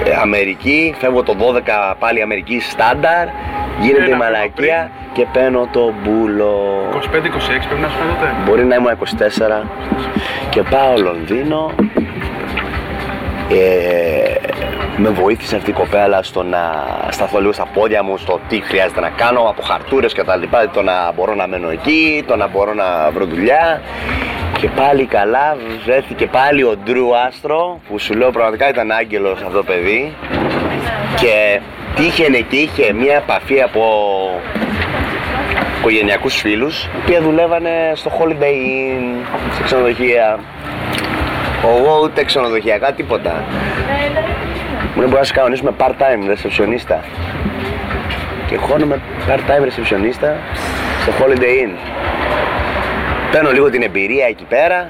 [0.05, 3.27] Ε, Αμερική φεύγω το 12 πάλι Αμερική στάνταρ.
[3.81, 6.55] Γίνεται η Ένα μαλακία και παίρνω το μπούλο
[6.93, 6.99] 25-26
[7.69, 8.33] πρέπει να σου πει τότε.
[8.47, 9.67] Μπορεί να ήμουν 24
[10.51, 11.71] και πάω Λονδίνο.
[13.51, 14.46] Ε,
[14.97, 19.01] με βοήθησε αυτή η κοπέλα στο να σταθώ λίγο στα πόδια μου, στο τι χρειάζεται
[19.01, 22.49] να κάνω, από χαρτούρες και τα λοιπά, το να μπορώ να μένω εκεί, το να
[22.49, 23.81] μπορώ να βρω δουλειά.
[24.59, 29.57] Και πάλι καλά βρέθηκε πάλι ο Ντρου Άστρο, που σου λέω πραγματικά ήταν άγγελος αυτό
[29.57, 30.15] το παιδί.
[31.21, 31.61] Και
[31.97, 33.83] τύχαινε και είχε μια επαφή από
[35.79, 40.39] οικογενειακούς φίλους, οι οποίοι δουλεύανε στο Holiday Inn, σε ξενοδοχεία.
[41.65, 43.45] Εγώ ούτε ξενοδοχειακά τίποτα.
[44.97, 47.01] Μου λέει μπορείς να σε κανονίσουμε part-time ρεσεψιονίστα.
[48.49, 50.37] Και χώνομαι part-time ρεσεψιονίστα
[51.03, 51.71] στο Holiday Inn.
[53.33, 54.89] Παίρνω λίγο την εμπειρία εκεί πέρα.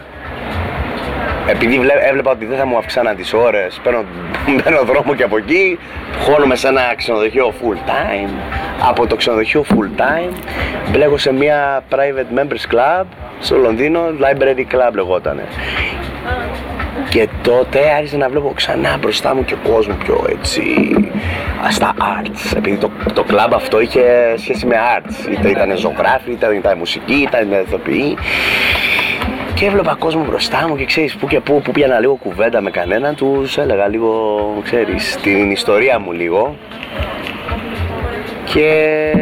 [1.48, 4.04] Επειδή βλέ- έβλεπα ότι δεν θα μου αυξάναν τις ώρες, παίρνω,
[4.62, 5.78] παίρνω δρόμο και από εκεί,
[6.20, 8.30] χώνομαι σε ένα ξενοδοχείο full time.
[8.88, 10.32] Από το ξενοδοχείο full time
[10.90, 13.04] μπλέκω σε μια private members club
[13.40, 15.42] στο Λονδίνο, library club λεγότανε.
[17.08, 20.62] Και τότε άρχισα να βλέπω ξανά μπροστά μου και κόσμο πιο έτσι
[21.66, 22.56] ας, στα arts.
[22.56, 25.30] Επειδή το, το κλαμπ αυτό είχε σχέση με arts.
[25.32, 28.16] Είτε ήταν ζωγράφοι, είτε ήταν μουσική, είτε ήταν ηθοποιοί.
[29.54, 32.70] Και έβλεπα κόσμο μπροστά μου και ξέρεις που και που, που πήγαινα λίγο κουβέντα με
[32.70, 36.56] κανέναν, τους έλεγα λίγο, ξέρεις, την ιστορία μου λίγο.
[38.44, 39.12] Και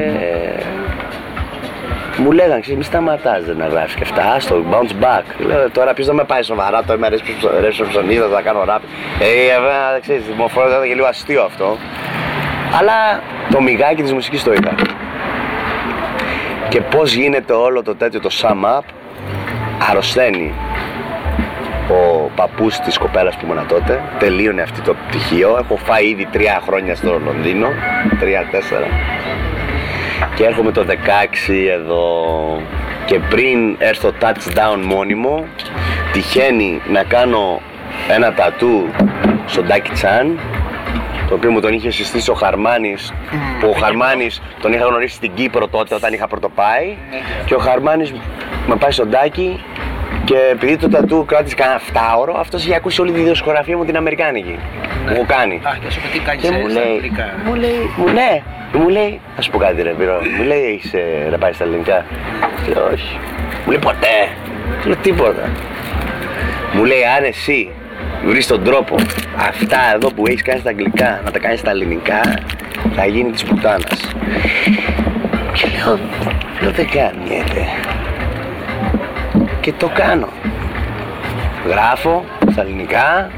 [2.17, 5.47] μου λέγανε, ξέρεις, μη σταματάς να γράφεις και αυτά, στο bounce back.
[5.47, 7.09] Λέω, τώρα ποιος δεν με πάει σοβαρά, το είμαι
[7.61, 8.83] ρεψοψονίδα, θα κάνω ράπ.
[9.21, 11.77] Ε, βέβαια, ξέρεις, μου φαίνεται και λίγο αστείο αυτό.
[12.79, 14.75] Αλλά το μιγάκι της μουσικής το είχα.
[16.69, 18.85] Και πώς γίνεται όλο το τέτοιο το sum up,
[19.91, 20.55] αρρωσταίνει
[21.89, 26.61] ο παππούς της κοπέλας που ήμουν τότε, τελείωνε αυτό το πτυχίο, έχω φάει ήδη τρία
[26.67, 27.69] χρόνια στο Λονδίνο,
[28.21, 28.87] τρία-τέσσερα
[30.35, 30.95] και έρχομαι το 16
[31.73, 32.07] εδώ.
[33.07, 35.45] Και πριν έρθω touchdown μόνιμο
[36.13, 37.61] τυχαίνει να κάνω
[38.09, 38.87] ένα τατού
[39.47, 40.39] στον Ντάκι Τσάν
[41.29, 43.13] το οποίο μου τον είχε συστήσει ο Χαρμάνης
[43.61, 46.97] που ο Χαρμάνης τον είχα γνωρίσει στην Κύπρο τότε όταν είχα πρωτοπάει.
[47.45, 48.13] Και ο Χαρμάνης
[48.67, 49.61] με πάει στον Τάκη
[50.25, 53.85] και επειδή το τατού κράτησε κανένα 7 ώρο, αυτός είχε ακούσει όλη τη δισκογραφία μου
[53.85, 54.59] την Αμερικάνικη.
[55.07, 55.55] Μου έχω κάνει.
[55.55, 57.27] Α, και σου πει τι κάνεις Και σε- μου στα λέει, αγγλικά.
[57.45, 60.93] μου λέει, μου λέει, μου λέει, να σου πω κάτι ρε πυρό, μου λέει έχεις
[60.95, 62.05] ε, να πάει στα ελληνικά;
[62.75, 63.19] Λέω όχι.
[63.65, 64.17] Μου λέει ποτέ.
[64.83, 65.49] Του λέω τίποτα.
[66.73, 67.71] Μου λέει αν εσύ
[68.25, 68.95] βρεις τον τρόπο
[69.49, 72.21] αυτά εδώ που έχεις κάνει στα αγγλικά να τα κάνεις στα ελληνικά
[72.97, 74.01] θα γίνει της πουτάνας.
[75.53, 75.99] Και λέω,
[76.61, 77.67] λέω δεν κάνετε.
[79.65, 80.29] Και το κάνω.
[81.69, 83.31] Γράφω στα ελληνικά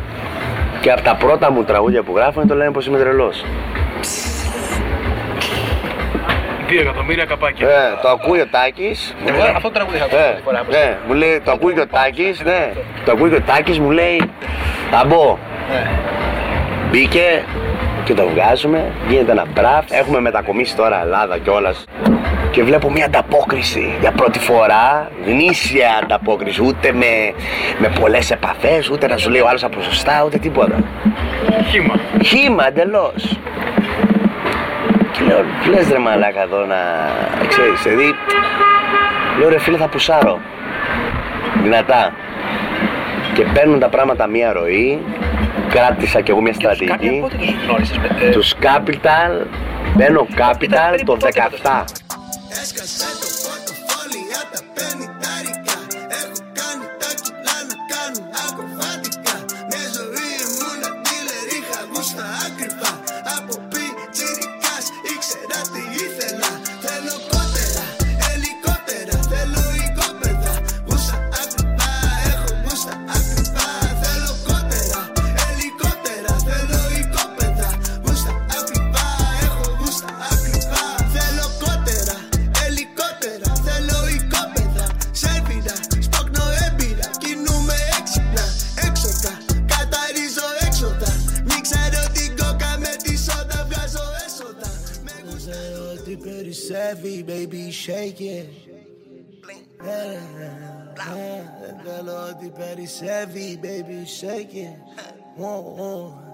[0.80, 3.44] και από τα πρώτα μου τραγούδια που γράφω είναι το λένε πως είμαι τρελός.
[6.68, 7.68] Δύο εκατομμύρια καπάκια.
[7.68, 9.14] Ε, το ακούει ο Τάκης.
[9.26, 10.58] Εγώ αυτό το τραγούδι είχα ακούσει Ε, πρώτη φορά.
[10.64, 12.72] πώς- ναι, μου λέει, το ακούει και ο Τάκης, ναι.
[13.04, 14.30] Το ακούει και ο Τάκης, μου λέει,
[14.90, 15.38] θα μπω.
[15.72, 15.86] Ναι.
[16.90, 17.42] Μπήκε
[18.04, 19.84] και το βγάζουμε, γίνεται ένα μπραφ.
[19.90, 21.84] Έχουμε μετακομίσει τώρα Ελλάδα κιόλας.
[22.56, 27.06] Και βλέπω μια ανταπόκριση για πρώτη φορά, γνήσια ανταπόκριση, ούτε με,
[27.78, 30.74] με πολλές επαφές, ούτε να σου λέει ο άλλος από σωστά, ούτε τίποτα.
[31.70, 31.94] Χήμα.
[32.24, 33.38] Χήμα εντελώς.
[35.12, 36.76] Και λέω, τι λες ρε μαλάκα εδώ να
[37.48, 38.14] ξέρεις, δηλαδή,
[39.38, 40.38] λέω ρε φίλε θα πουσάρω,
[41.62, 42.12] δυνατά.
[43.34, 44.98] Και παίρνουν τα πράγματα μία ροή,
[45.68, 47.18] κράτησα κι εγώ μια Κάποια στρατηγική.
[47.20, 48.08] πότε τους γνώρισες με...
[48.26, 49.46] ε, Τους Capital,
[49.94, 51.16] μπαίνω Capital το
[51.62, 51.84] 17.
[52.62, 55.35] Έσκασε το πορτοφόλι απ' τα πενηντάρικα Έχω
[97.86, 98.48] shake it
[101.54, 104.76] Δεν θέλω ότι περισσεύει, baby shake it
[105.38, 106.26] Whoa, whoa.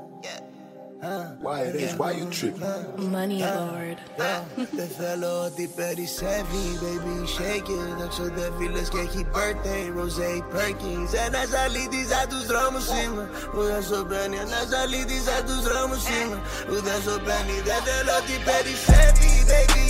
[1.42, 1.94] Why it is?
[1.98, 3.10] Why you tripping?
[3.10, 3.98] Money Lord.
[4.78, 11.10] Δεν θέλω ότι περισσεύει, baby shake it Να ξοδεύει λες και έχει birthday, rose Perkins
[11.26, 16.04] Ένας αλήτης σαν τους δρόμους είμαι Που δεν σου παίρνει Ένας αλήτης σαν τους δρόμους
[16.16, 16.38] είμαι
[16.68, 19.81] Που δεν σου παίρνει Δεν θέλω ότι περισσεύει, baby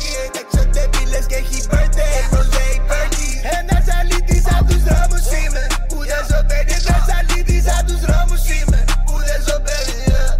[0.00, 5.24] shake it Να ξοδεύει λες και έχει birthday, rose Perkins Ένας αλήτης σαν τους δρόμους
[5.38, 9.96] είμαι Που δεν σου παίρνει Ένας αλήτης σαν τους δρόμους είμαι Που δεν σου παίρνει
[10.12, 10.32] yeah,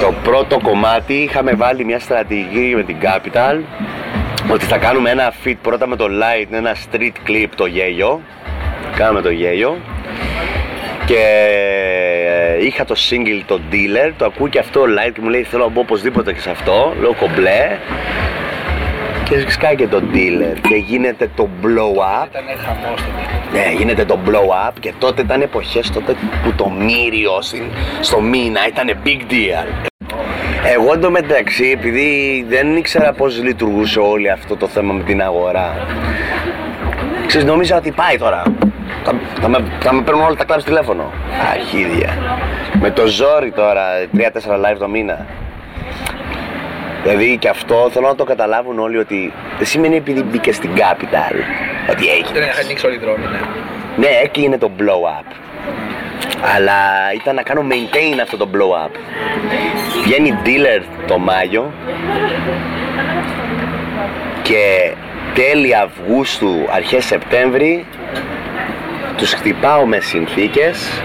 [0.00, 0.14] yeah.
[0.26, 3.56] πρώτο κομμάτι είχαμε βάλει μια στρατηγική με την Capital
[4.52, 8.20] ότι θα κάνουμε ένα fit πρώτα με το Light, ένα street clip το γέλιο.
[8.96, 9.76] Κάναμε το γέλιο
[11.06, 11.18] και
[12.58, 15.42] ε, είχα το single το dealer, το ακούει και αυτό ο Light και μου λέει
[15.42, 17.78] θέλω να μπω οπωσδήποτε και σε αυτό, λέω κομπλέ
[19.28, 22.26] και σκάει και το dealer και γίνεται το blow up.
[22.30, 23.00] Ήταν χαμός
[23.52, 28.20] ναι, γίνεται το blow up και τότε ήταν εποχές τότε που το μύριο στην- στο
[28.20, 29.88] μήνα ήταν big deal.
[30.74, 35.86] Εγώ εντωμεταξύ, επειδή δεν ήξερα πώς λειτουργούσε όλο αυτό το θέμα με την αγορά,
[37.26, 38.42] ξέρεις, νόμιζα ότι πάει τώρα.
[39.04, 41.12] Θα, θα, με, θα με παίρνουν όλα τα κλαμπ τηλέφωνο.
[41.52, 42.18] Αρχίδια.
[42.80, 43.82] Με το ζόρι τώρα,
[44.16, 45.26] 3-4 live το μήνα.
[47.02, 51.34] Δηλαδή και αυτό θέλω να το καταλάβουν όλοι ότι δεν σημαίνει επειδή μπήκε στην capital
[51.90, 52.38] ότι έγινε.
[52.38, 53.38] Δεν είχαν ανοίξει όλοι οι δρόμοι, ναι.
[53.96, 55.32] Ναι, έκλεινε το blow up.
[56.54, 56.74] Αλλά
[57.14, 58.90] ήταν να κάνω maintain αυτό το blow up.
[60.04, 61.72] Βγαίνει dealer το Μάιο
[64.42, 64.92] και
[65.36, 67.84] τέλη Αυγούστου, αρχές Σεπτέμβρη
[69.16, 71.02] τους χτυπάω με συνθήκες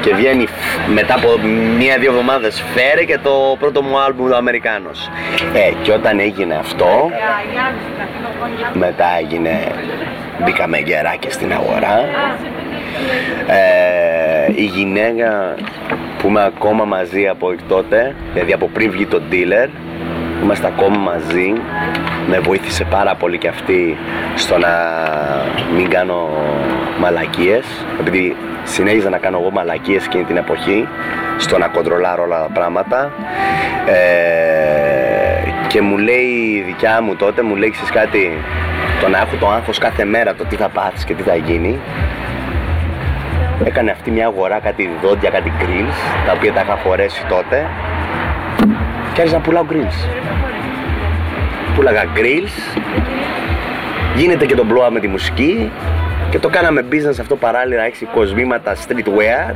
[0.00, 1.28] και βγαίνει φ- μετά από
[1.78, 5.10] μία-δύο εβδομάδες φέρε και το πρώτο μου άλμπουμ το Αμερικάνος.
[5.54, 7.10] Ε, και όταν έγινε αυτό,
[8.72, 9.60] μετά έγινε,
[10.44, 12.04] μπήκαμε γεράκια στην αγορά.
[13.46, 15.54] Ε, η γυναίκα
[16.18, 19.68] που είμαι ακόμα μαζί από τότε, δηλαδή από πριν βγει το dealer,
[20.42, 21.52] είμαστε ακόμα μαζί,
[22.28, 23.96] με βοήθησε πάρα πολύ και αυτή
[24.34, 24.68] στο να
[25.76, 26.28] μην κάνω
[27.00, 27.66] μαλακίες,
[28.00, 30.88] επειδή συνέχιζα να κάνω εγώ μαλακίες εκείνη την εποχή,
[31.38, 33.12] στο να κοντρολάρω όλα τα πράγματα.
[33.86, 36.26] Ε, και μου λέει
[36.56, 38.30] η δικιά μου τότε, μου λέει «Ξέρεις κάτι,
[39.00, 41.78] το να έχω το άγχος κάθε μέρα το τι θα πάθεις και τι θα γίνει,
[43.64, 47.66] έκανε αυτή μια αγορά κάτι δόντια, κάτι grills, τα οποία τα είχα φορέσει τότε
[49.12, 50.08] και άρχισα να πουλάω grills.
[51.74, 52.80] Πούλαγα grills,
[54.16, 55.70] γίνεται και το blow up με τη μουσική
[56.30, 59.54] και το κάναμε business αυτό παράλληλα, έχει κοσμήματα streetwear,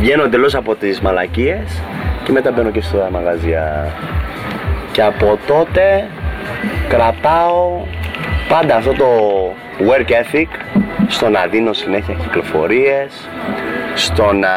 [0.00, 1.82] βγαίνω εντελώς από τις μαλακίες
[2.24, 3.94] και μετά μπαίνω και στα μαγαζιά.
[4.92, 6.06] Και από τότε
[6.88, 7.82] κρατάω
[8.48, 9.06] πάντα αυτό το
[9.78, 10.48] work ethic
[11.08, 13.28] στο να δίνω συνέχεια κυκλοφορίες,
[13.94, 14.48] στο να...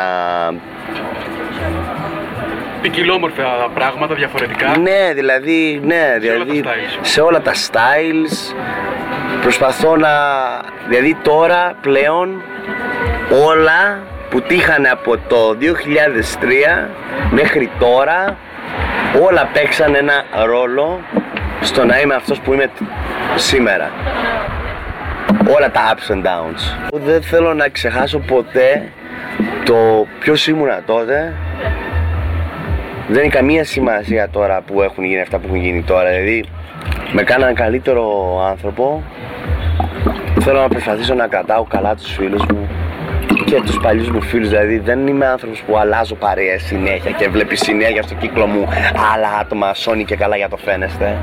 [2.83, 3.43] Ποικιλόμορφα
[3.73, 4.77] πράγματα διαφορετικά.
[4.77, 6.99] Ναι, δηλαδή, ναι, Σε όλα τα δηλαδή styles.
[7.01, 8.55] σε όλα τα styles
[9.41, 10.09] προσπαθώ να...
[10.87, 12.41] Δηλαδή τώρα πλέον
[13.47, 16.87] όλα που τύχανε από το 2003
[17.31, 18.37] μέχρι τώρα
[19.25, 20.99] όλα παίξαν ένα ρόλο
[21.61, 22.81] στο να είμαι αυτός που είμαι τ-
[23.35, 23.91] σήμερα.
[25.55, 26.77] Όλα τα ups and downs.
[26.91, 28.89] Δεν θέλω να ξεχάσω ποτέ
[29.65, 31.33] το ποιος ήμουνα τότε.
[33.07, 36.09] Δεν έχει καμία σημασία τώρα που έχουν γίνει αυτά που έχουν γίνει τώρα.
[36.09, 36.45] Δηλαδή
[37.11, 38.05] με κάναν καλύτερο
[38.49, 39.03] άνθρωπο.
[40.39, 42.69] Θέλω να προσπαθήσω να κρατάω καλά τους φίλους μου
[43.45, 44.49] και τους παλιούς μου φίλους.
[44.49, 48.67] Δηλαδή δεν είμαι άνθρωπος που αλλάζω παρέες συνέχεια και βλέπεις συνέχεια στο κύκλο μου
[49.13, 51.17] άλλα άτομα σώνει και καλά για το φαίνεστε.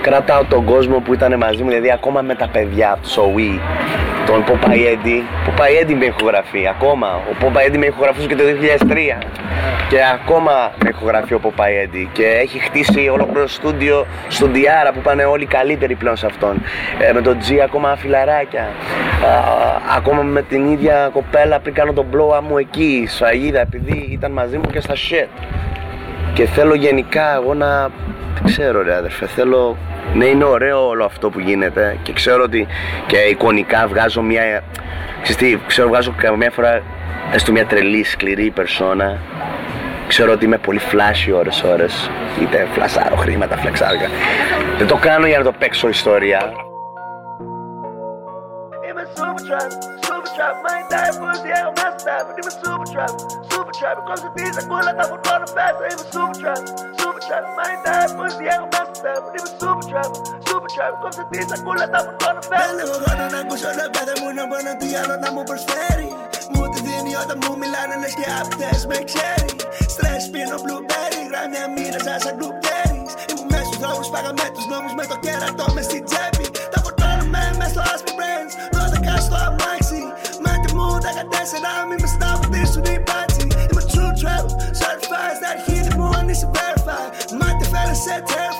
[0.00, 3.60] Κρατάω τον κόσμο που ήταν μαζί μου, δηλαδή ακόμα με τα παιδιά από το Σοουί,
[4.26, 5.22] τον Ποπαϊέντι.
[5.44, 7.20] Ποπαϊέντι με ηχογραφεί ακόμα.
[7.30, 9.18] Ο Ποπαϊέντι με ηχογραφούσε και το 2003.
[9.88, 12.08] Και ακόμα με ηχογραφεί ο Ποπαϊέντι.
[12.12, 16.62] Και έχει χτίσει ολόκληρο στούντιο στον Διάρα που πάνε όλοι καλύτεροι πλέον σε αυτόν.
[16.98, 18.60] Ε, με τον Τζι ακόμα φιλαράκια.
[18.62, 18.68] Α,
[19.96, 24.32] ακόμα με την ίδια κοπέλα πριν κάνω τον blow up μου εκεί, σφαγίδα, επειδή ήταν
[24.32, 25.26] μαζί μου και στα shit.
[26.34, 27.88] Και θέλω γενικά εγώ να.
[28.34, 29.76] Δεν ξέρω ρε αδερφέ, θέλω.
[30.14, 32.66] Ναι, είναι ωραίο όλο αυτό που γίνεται και ξέρω ότι
[33.06, 34.62] και εικονικά βγάζω μια.
[35.22, 36.82] Ξέρεις τι, ξέρω βγάζω καμιά φορά
[37.32, 39.18] έστω μια τρελή σκληρή περσόνα.
[40.06, 42.10] Ξέρω ότι είμαι πολύ flashy ώρες ώρες.
[42.42, 44.06] Είτε φλασάρω χρήματα, φλεξάρικα.
[44.78, 46.52] Δεν το κάνω για να το παίξω ιστορία.
[50.36, 53.12] Είμαι super trap, super trap, μην die pussy, έχω μέσα τα Είμαι super trap,
[53.50, 56.62] super trap, κόψε τη σακούλα, τα φορτώνω πέσα Είμαι super trap,
[57.00, 60.10] super trap, μην die pussy, έχω μέσα τα Είμαι super trap,
[60.48, 64.14] super trap, κόψε τη σακούλα, τα φορτώνω πέσα Δεν έχω χρόνο να ακούσω όλα κάθε
[64.20, 66.08] μου να πω τι άλλο να μου προσφέρει
[66.52, 69.50] Μου τη δίνει όταν μου μιλάνε λες και αυτές με ξέρει
[69.94, 72.56] Στρες πίνω blueberry, γράμμια μοίραζα σαν group
[73.30, 76.45] Ήμουν μέσα στους δρόμους, πάγαμε τους νόμους με το κέρατό μες στην τσέπη
[81.46, 84.46] τα κατέσσερα, μη με σταματήσουν οι πάτσι Είμαι true trap,
[84.80, 87.10] certified, στα αρχίδι μου αν είσαι verified.
[87.40, 88.55] Μάτι φέρε σε terrified,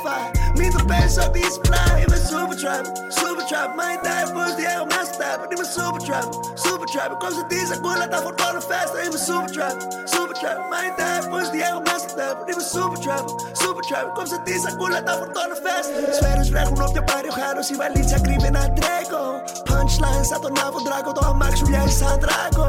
[1.07, 2.85] μην το πες ότι είσαι fly Είμαι super trap,
[3.19, 7.17] super trap, my die pussy, έχω μέσα trapper, είμαι super trapper, super trapper.
[7.23, 10.65] Κόψε τη σακούλα, τα φορτώνω faster, είμαι super trapper, super trapper.
[10.71, 14.11] Μα είναι τα πώς διέχω μέσα στο τραπper, είμαι super trapper, super trapper.
[14.17, 16.01] Κόψε τη σακούλα, τα φορτώνω faster.
[16.17, 19.25] Σφαίρες βρέχουν όποιο πάρει ο χάρος, η βαλίτσα κρύβει ένα τρέκο.
[19.69, 22.67] Punchlines σαν τον Αβοντράκο, το αμάξι σου μοιάζει σαν τράκο.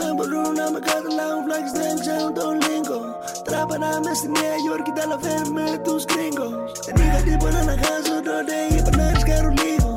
[0.00, 3.00] Δεν μπορούν να με καταλάβουν, βλάκες δεν ξέρουν τον λίγκο.
[3.48, 6.54] Τράπανα μες στη Νέα Υόρκη, τα λαφέρουμε τους γκρίνγκος.
[6.86, 9.90] Δεν είχα τίποτα να χάσω τότε, είπα να ρισκάρω λίγο.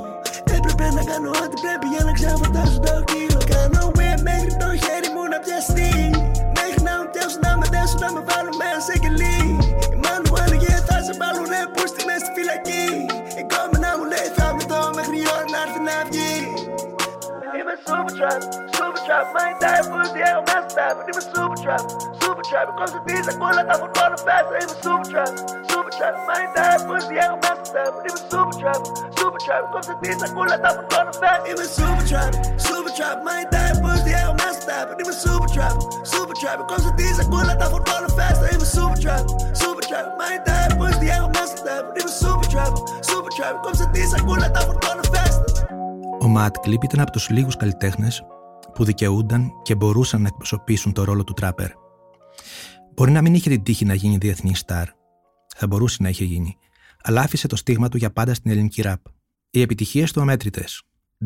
[0.55, 3.39] Έπρεπε να κάνω ό,τι πρέπει για να ξαφαντάσω το κύλο.
[3.53, 5.91] Κάνω whip μέχρι το χέρι μου να πιαστεί.
[6.57, 9.37] Μέχρι να μου πιάσουν να με δέσουν να με βάλουν μέσα σε κελί.
[9.95, 12.85] Η μάνα μου έλεγε θα σε βάλουνε που στη μέση στη φυλακή.
[13.41, 16.22] Η κόμμενα μου λέει θα με δω μέχρι η ώρα να έρθει να βγει.
[17.73, 18.41] Είμαι super trap,
[18.77, 21.83] super trap, μα είναι τα εφούστη έχω μέσα στα Είμαι super trap,
[22.23, 25.33] super trap, κόψε τη σακούλα τα φορτώνω faster Είμαι super trap,
[25.71, 28.81] super trap, μα είναι τα εφούστη έχω μέσα στα Είμαι super trap,
[29.19, 32.31] super trap, κόψε τη σακούλα τα φορτώνω faster Είμαι super trap,
[32.65, 35.75] super trap, μα είναι τα εφούστη έχω μέσα στα Είμαι super trap,
[36.13, 39.25] super trap, κόψε τη σακούλα τα φορτώνω faster Είμαι super trap,
[39.61, 42.73] super trap, μα είναι τα εφούστη έχω μέσα στα Είμαι super trap,
[43.09, 45.82] super trap, κόψε τη σακούλα τα φορτώνω faster
[46.23, 48.23] Ο Ματ Κλίπ ήταν από τους λίγους καλλιτέχνες
[48.73, 51.71] που δικαιούνταν και μπορούσαν να εκπροσωπήσουν το ρόλο του τράπερ.
[52.93, 54.89] Μπορεί να μην είχε την τύχη να γίνει διεθνή στάρ,
[55.55, 56.57] θα μπορούσε να είχε γίνει,
[57.03, 59.05] αλλά άφησε το στίγμα του για πάντα στην ελληνική ραπ.
[59.49, 60.83] Οι επιτυχίες του αμέτρητες.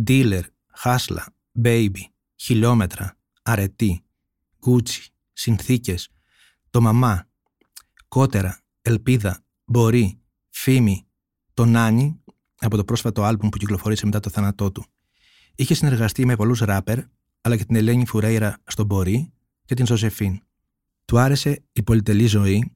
[0.07, 0.41] Dealer,
[0.83, 1.25] Hustler,
[1.63, 2.01] Baby,
[2.35, 4.03] Χιλιόμετρα, Αρετή,
[4.65, 6.09] Gucci, Συνθήκες,
[6.69, 7.27] Το Μαμά,
[8.07, 11.07] Κότερα, Ελπίδα, Μπορεί, Φήμη,
[11.53, 12.21] Το Νάνι
[12.59, 14.85] από το πρόσφατο άλμπουμ που κυκλοφορήσε μετά το θάνατό του.
[15.55, 16.99] Είχε συνεργαστεί με πολλούς ράπερ,
[17.41, 19.31] αλλά και την Ελένη Φουρέιρα στον Μπορεί
[19.65, 20.39] και την Ζωζεφίν.
[21.05, 22.71] Του άρεσε η πολυτελή ζωή,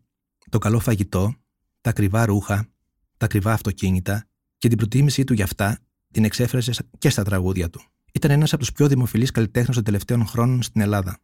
[0.50, 1.34] το καλό φαγητό,
[1.82, 2.70] τα ακριβά ρούχα,
[3.18, 4.26] τα ακριβά αυτοκίνητα
[4.58, 5.80] και την προτίμησή του για αυτά
[6.12, 7.82] την εξέφρασε και στα τραγούδια του.
[8.14, 11.18] Ήταν ένας από τους πιο δημοφιλείς καλλιτέχνες των τελευταίων χρόνων στην Ελλάδα.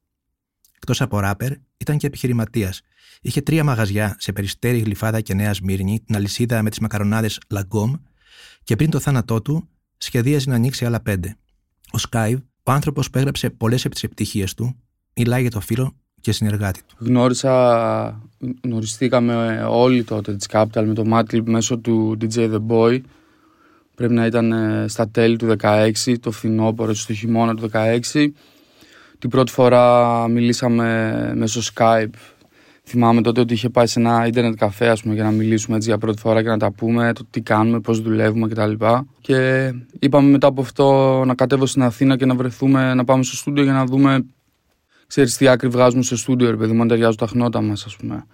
[0.75, 2.81] Εκτός από ράπερ, ήταν και επιχειρηματίας.
[3.21, 7.93] Είχε τρία μαγαζιά σε περιστέρι, γλυφάδα και Νέα Σμύρνη, την αλυσίδα με τις μακαρονάδες Λαγκόμ
[8.67, 11.35] και πριν το θάνατό του σχεδίαζε να ανοίξει άλλα πέντε.
[11.91, 14.75] Ο Σκάιβ, ο άνθρωπος που έγραψε πολλές από τις επιτυχίες του,
[15.15, 16.95] μιλάει για το φίλο και συνεργάτη του.
[16.99, 18.21] Γνώρισα,
[18.63, 23.01] γνωριστήκαμε όλοι τότε της Capital με το Madclip μέσω του DJ The Boy.
[23.95, 28.27] Πρέπει να ήταν ε, στα τέλη του 16, το φθινόπωρο, στο χειμώνα του 16.
[29.19, 32.13] Την πρώτη φορά μιλήσαμε μέσω Skype.
[32.89, 35.89] Θυμάμαι τότε ότι είχε πάει σε ένα ίντερνετ καφέ ας πούμε, για να μιλήσουμε έτσι
[35.89, 38.71] για πρώτη φορά και να τα πούμε το τι κάνουμε, πώς δουλεύουμε κτλ.
[39.21, 43.35] Και είπαμε μετά από αυτό να κατέβω στην Αθήνα και να βρεθούμε να πάμε στο
[43.35, 44.25] στούντιο για να δούμε
[45.07, 47.95] ξέρεις τι άκρη βγάζουμε στο στούντιο, ρε παιδί μου, αν ταιριάζουν τα χνότα μας, ας
[47.95, 48.25] πούμε.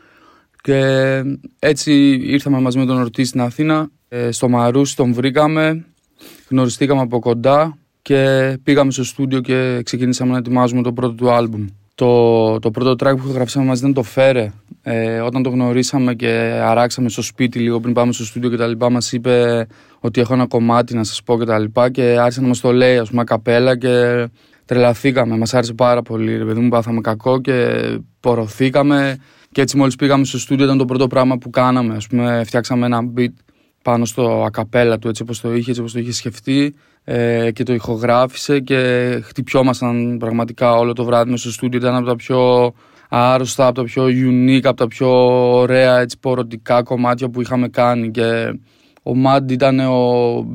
[0.62, 1.22] Και
[1.60, 5.86] έτσι ήρθαμε μαζί με τον Ορτή στην Αθήνα, ε, στο Μαρούσι τον βρήκαμε,
[6.50, 11.66] γνωριστήκαμε από κοντά και πήγαμε στο στούντιο και ξεκινήσαμε να ετοιμάζουμε το πρώτο του άλμπουμ.
[11.95, 14.51] Το, το πρώτο track που γράψαμε μαζί ήταν το Φέρε.
[14.82, 16.27] Ε, όταν το γνωρίσαμε και
[16.63, 19.67] αράξαμε στο σπίτι λίγο πριν πάμε στο στούντιο και τα λοιπά, μας είπε
[19.99, 22.71] ότι έχω ένα κομμάτι να σας πω και τα λοιπά και άρχισε να μας το
[22.71, 24.27] λέει, ας πούμε, καπέλα και
[24.65, 25.38] τρελαθήκαμε.
[25.38, 26.38] Μας άρεσε πάρα πολύ.
[26.38, 27.67] Ρε παιδί μου, πάθαμε κακό και
[28.19, 29.17] πορωθήκαμε.
[29.51, 31.93] Και έτσι, μόλις πήγαμε στο στούντιο, ήταν το πρώτο πράγμα που κάναμε.
[31.93, 33.34] Α πούμε, φτιάξαμε ένα beat
[33.84, 36.75] πάνω στο ακαπέλα του, έτσι όπως το είχε, έτσι όπως το είχε σκεφτεί.
[37.04, 41.80] Ε, και το ηχογράφησε και χτυπιόμασταν πραγματικά όλο το βράδυ στο στούντιο.
[41.80, 42.74] Ήταν από τα πιο
[43.10, 45.10] άρρωστα, από τα πιο unique, από τα πιο
[45.60, 48.12] ωραία έτσι, πορωτικά κομμάτια που είχαμε κάνει.
[48.12, 48.60] Και
[49.04, 50.46] ο Μάντ ήταν ο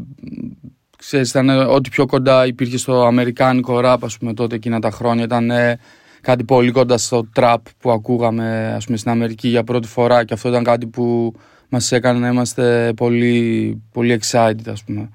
[0.99, 5.25] ξέρεις, ήταν ό,τι πιο κοντά υπήρχε στο αμερικάνικο ραπ, ας πούμε, τότε εκείνα τα χρόνια.
[5.25, 5.79] Ήταν ε,
[6.21, 10.35] κάτι πολύ κοντά στο τραπ που ακούγαμε, ας πούμε, στην Αμερική για πρώτη φορά και
[10.35, 11.33] αυτό ήταν κάτι που
[11.69, 15.11] μας έκανε να είμαστε πολύ, πολύ excited, ας πούμε.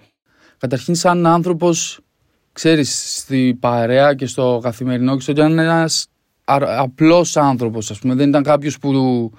[0.63, 1.99] Καταρχήν, σαν άνθρωπος,
[2.53, 6.07] ξέρεις, στη παρέα και στο καθημερινό και στο ήταν ένας
[6.77, 8.13] απλός άνθρωπος, ας πούμε.
[8.13, 9.31] Δεν ήταν κάποιος που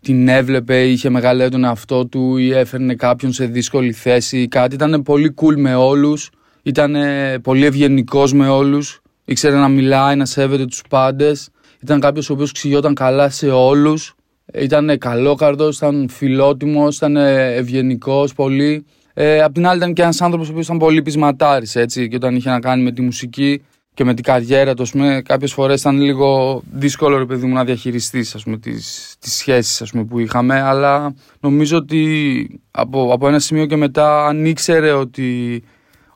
[0.00, 4.74] την έβλεπε, είχε μεγαλύτερο τον εαυτό του ή έφερνε κάποιον σε δύσκολη θέση ή κάτι.
[4.74, 6.30] Ήταν πολύ cool με όλους,
[6.62, 6.96] ήταν
[7.42, 11.48] πολύ ευγενικός με όλους, ήξερε να μιλάει, να σέβεται τους πάντες.
[11.82, 14.14] Ήταν κάποιος ο οποίος ξηγιόταν καλά σε όλους,
[14.54, 18.84] ήταν καλόκαρδος, ήταν φιλότιμος, ήταν ευγενικός πολύ.
[19.22, 22.16] Ε, απ' την άλλη ήταν και ένας άνθρωπος ο οποίος ήταν πολύ πεισματάρης έτσι και
[22.16, 23.62] όταν είχε να κάνει με τη μουσική
[23.94, 27.64] και με την καριέρα του, πούμε, κάποιες φορές ήταν λίγο δύσκολο ρε παιδί μου να
[27.64, 33.28] διαχειριστείς ας πούμε, τις, τις σχέσεις ας πούμε, που είχαμε, αλλά νομίζω ότι από, από
[33.28, 35.62] ένα σημείο και μετά αν ήξερε ότι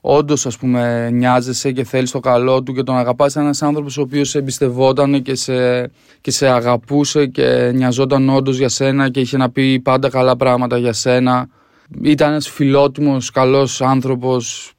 [0.01, 4.01] όντως ας πούμε νοιάζεσαι και θέλεις το καλό του και τον αγαπάς ένας άνθρωπος ο
[4.01, 5.81] οποίος σε εμπιστευόταν και σε,
[6.21, 10.77] και σε αγαπούσε και νοιαζόταν όντως για σένα και είχε να πει πάντα καλά πράγματα
[10.77, 11.49] για σένα.
[12.01, 14.75] Ήταν ένας φιλότιμος, καλός άνθρωπος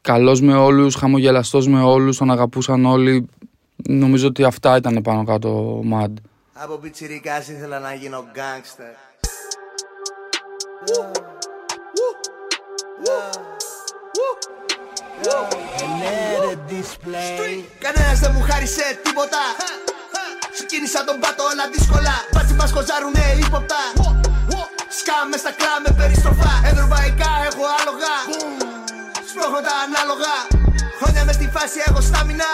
[0.00, 3.28] καλός με όλους, χαμογελαστός με όλους, τον αγαπούσαν όλοι.
[3.88, 6.18] Νομίζω ότι αυτά ήταν πάνω κάτω ο Μαντ.
[6.52, 8.92] Από πιτσιρικάς ήθελα να γίνω γκάγκστερ
[17.78, 19.42] Κανένας δεν μου χάρισε τίποτα
[20.52, 23.80] Ξεκίνησα τον πάτο όλα δύσκολα Μπάτσι μας χωζάρουνε ύποπτα
[24.98, 28.14] Σκά μες στα κλά με περιστροφά Ευρωπαϊκά έχω άλογα
[29.28, 30.34] Σπρώχνω τα ανάλογα
[30.98, 32.50] Χρόνια μες στη φάση έχω στάμινα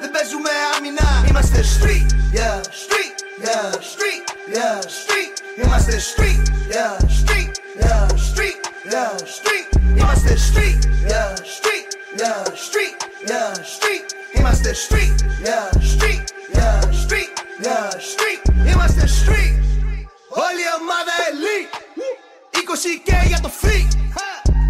[0.00, 2.08] Δεν παίζουμε άμυνα Είμαστε street,
[2.38, 3.14] yeah, street,
[3.46, 4.24] yeah, street,
[4.56, 5.32] yeah, street
[5.62, 6.42] Είμαστε street,
[6.74, 7.50] yeah, street,
[7.84, 8.58] yeah, street,
[8.92, 9.68] yeah, street
[9.98, 10.78] Είμαστε street,
[11.10, 11.86] yeah, street,
[12.20, 12.96] yeah, street,
[13.30, 14.04] yeah, street
[14.36, 15.14] Είμαστε street,
[15.46, 16.24] yeah, street,
[16.58, 17.30] yeah, street,
[17.66, 19.73] yeah, street Είμαστε street
[20.42, 21.72] Όλη η ομάδα elite
[22.68, 23.86] 20k για το free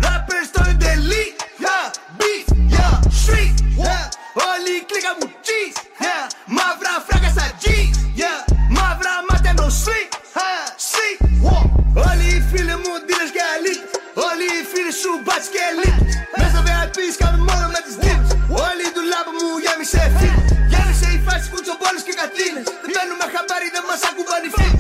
[0.04, 1.86] Rappers στο delete Yeah,
[2.18, 4.04] beef, yeah, street yeah.
[4.50, 6.24] Όλη η κλίκα μου cheese yeah.
[6.56, 8.40] Μαύρα φράγκα στα G's yeah.
[8.76, 10.64] Μαύρα μάτια no sleep yeah.
[10.90, 11.64] Sleep yeah.
[12.08, 13.84] Όλοι οι φίλοι μου dealers και elite
[14.28, 16.00] Όλοι οι φίλοι σου μπάτς και elite
[16.36, 18.28] Μέσα στο VIP σκάμε μόνο με τις deals
[18.66, 20.40] Όλη η δουλάπα μου γέμισε φίλοι
[20.72, 24.73] Γέμισε η φάση κουτσομπόλους και κατίνες Δεν παίρνουμε χαμπάρι δεν μας ακουμπάνε οι φίλοι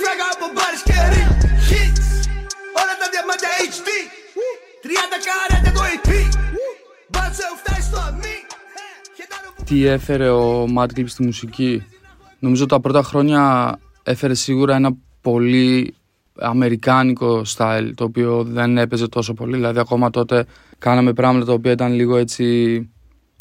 [0.00, 1.30] φράγα από μπάρες και ρίλ
[1.68, 2.08] Hits
[2.80, 3.88] Όλα τα διαμάντια HD
[4.84, 6.08] 30 καράτε το EP
[7.10, 8.36] Μπάτσε φτάσει στο αμύ
[9.64, 11.82] Τι έφερε ο Madclip στη μουσική;
[12.38, 13.42] Νομίζω τα πρώτα χρόνια
[14.02, 15.94] έφερε σίγουρα ένα πολύ
[16.38, 19.54] αμερικάνικο style το οποίο δεν έπαιζε τόσο πολύ.
[19.54, 20.46] Δηλαδή ακόμα τότε
[20.78, 22.78] κάναμε πράγματα τα οποία ήταν λίγο έτσι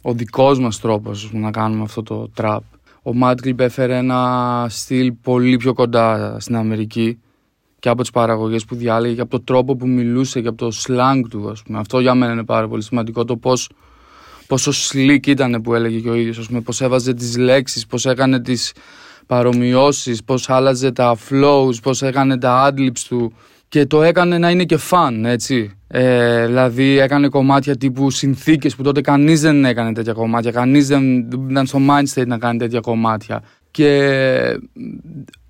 [0.02, 2.60] ο δικός μας τρόπος ας πούμε, να κάνουμε αυτό το trap.
[3.06, 7.20] Ο Madclip έφερε ένα στυλ πολύ πιο κοντά στην Αμερική
[7.80, 10.72] και από τις παραγωγές που διάλεγε και από τον τρόπο που μιλούσε και από το
[10.88, 11.80] slang του ας πούμε.
[11.80, 13.70] Αυτό για μένα είναι πάρα πολύ σημαντικό το πώς
[14.48, 18.06] πόσο slick ήταν που έλεγε και ο ίδιος, ας πούμε, πώς έβαζε τις λέξεις, πώς
[18.06, 18.74] έκανε τις
[19.26, 23.34] παρομοιώσεις, πώς άλλαζε τα flows, πώς έκανε τα adlibs του
[23.74, 25.72] και το έκανε να είναι και fun, έτσι.
[25.88, 31.30] Ε, δηλαδή έκανε κομμάτια τύπου συνθήκες που τότε κανείς δεν έκανε τέτοια κομμάτια, κανείς δεν,
[31.30, 33.44] δεν ήταν στο mindset να κάνει τέτοια κομμάτια.
[33.72, 34.60] Και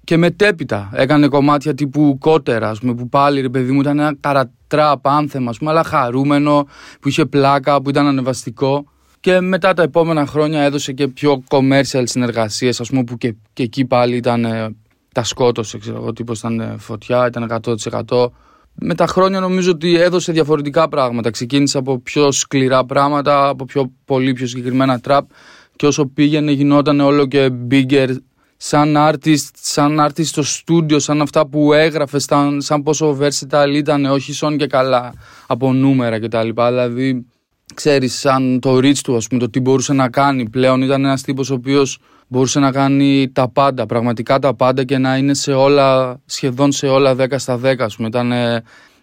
[0.03, 4.15] και μετέπειτα έκανε κομμάτια τύπου κότερα, ας πούμε, που πάλι ρε παιδί μου ήταν ένα
[4.19, 6.67] καρατράπ άνθεμα, ας πούμε, αλλά χαρούμενο,
[6.99, 8.86] που είχε πλάκα, που ήταν ανεβαστικό.
[9.19, 13.63] Και μετά τα επόμενα χρόνια έδωσε και πιο commercial συνεργασίες, ας πούμε, που και, και
[13.63, 14.76] εκεί πάλι ήταν, ε,
[15.14, 17.61] τα σκότωσε, ξέρω εγώ, τύπος ήταν ε, φωτιά, ήταν
[18.09, 18.28] 100%.
[18.76, 21.30] Με τα χρόνια νομίζω ότι έδωσε διαφορετικά πράγματα.
[21.30, 25.30] Ξεκίνησε από πιο σκληρά πράγματα, από πιο πολύ πιο συγκεκριμένα τραπ
[25.76, 28.16] και όσο πήγαινε γινόταν όλο και bigger
[28.57, 34.05] σαν artist, σαν artist στο στούντιο, σαν αυτά που έγραφε, σαν, σαν πόσο versatile ήταν,
[34.05, 35.14] όχι σαν και καλά
[35.47, 36.49] από νούμερα κτλ.
[36.53, 37.26] Δηλαδή,
[37.74, 40.82] ξέρεις, σαν το reach του, ας πούμε, το τι μπορούσε να κάνει πλέον.
[40.82, 41.99] Ήταν ένας τύπος ο οποίος
[42.34, 46.88] μπορούσε να κάνει τα πάντα, πραγματικά τα πάντα και να είναι σε όλα, σχεδόν σε
[46.88, 48.07] όλα 10 στα 10, ας πούμε.
[48.07, 48.31] Ήταν,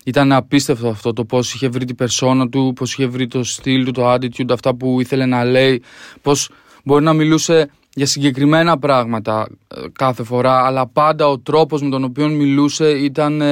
[0.05, 3.85] ήταν απίστευτο αυτό το πώς είχε βρει την περσόνα του, πώς είχε βρει το στυλ
[3.85, 5.83] του, το attitude, αυτά που ήθελε να λέει,
[6.23, 6.51] πώς
[6.85, 12.05] μπορεί να μιλούσε για συγκεκριμένα πράγματα ε, κάθε φορά, αλλά πάντα ο τρόπος με τον
[12.05, 13.43] οποίο μιλούσε ήταν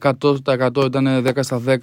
[0.00, 1.76] 100% ήταν 10 στα 10.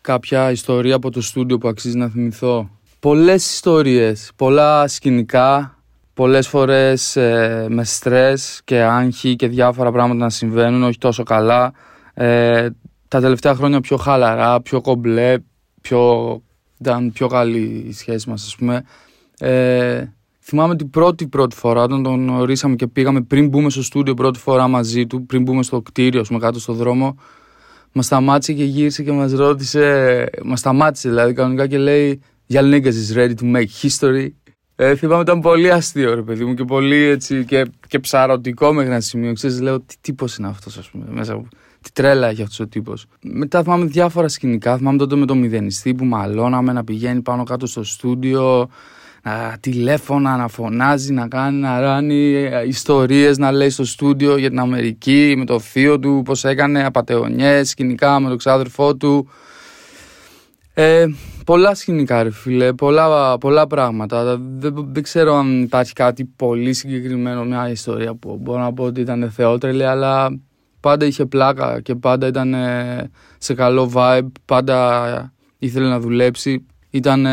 [0.00, 2.70] Κάποια ιστορία από το στούντιο που αξίζει να θυμηθώ.
[3.00, 5.77] Πολλές ιστορίες, πολλά σκηνικά,
[6.18, 11.72] πολλές φορές ε, με στρες και άγχη και διάφορα πράγματα να συμβαίνουν, όχι τόσο καλά.
[12.14, 12.68] Ε,
[13.08, 15.36] τα τελευταία χρόνια πιο χαλαρά, πιο κομπλέ,
[15.80, 16.42] πιο,
[16.80, 18.84] ήταν πιο καλή η σχέση μας ας πούμε.
[19.38, 20.04] Ε,
[20.40, 24.38] Θυμάμαι την πρώτη πρώτη φορά όταν τον γνωρίσαμε και πήγαμε πριν μπούμε στο στούντιο πρώτη
[24.38, 27.16] φορά μαζί του, πριν μπούμε στο κτίριο, πούμε, κάτω στο δρόμο,
[27.92, 32.96] μας σταμάτησε και γύρισε και μας ρώτησε, μας σταμάτησε δηλαδή κανονικά και λέει Y'all niggas
[32.96, 34.32] is ready to make history.
[34.80, 38.90] Ε, θυμάμαι ήταν πολύ αστείο ρε παιδί μου και πολύ έτσι και, και ψαρωτικό μέχρι
[38.90, 39.32] ένα σημείο.
[39.32, 41.48] Ξέρεις, λέω τι τύπος είναι αυτός ας πούμε μέσα από...
[41.80, 43.06] Τι τρέλα έχει αυτός ο τύπος.
[43.22, 44.76] Μετά θυμάμαι διάφορα σκηνικά.
[44.76, 48.68] Θυμάμαι τότε με το μηδενιστή που μαλώναμε να πηγαίνει πάνω κάτω στο στούντιο
[49.22, 54.48] να τηλέφωνα, να φωνάζει, να κάνει, να ράνει ε, ιστορίες, να λέει στο στούντιο για
[54.48, 59.28] την Αμερική, με το θείο του, πώς έκανε απατεωνιές, σκηνικά με τον ξάδερφό του.
[60.80, 61.06] Ε,
[61.44, 64.36] πολλά σκηνικά ρε φίλε, πολλά, πολλά πράγματα.
[64.36, 69.00] Δεν, δεν ξέρω αν υπάρχει κάτι πολύ συγκεκριμένο, μια ιστορία που μπορώ να πω ότι
[69.00, 70.38] ήταν θεότρελη, αλλά
[70.80, 72.54] πάντα είχε πλάκα και πάντα ήταν
[73.38, 76.66] σε καλό vibe, πάντα ήθελε να δουλέψει.
[76.90, 77.26] Ήταν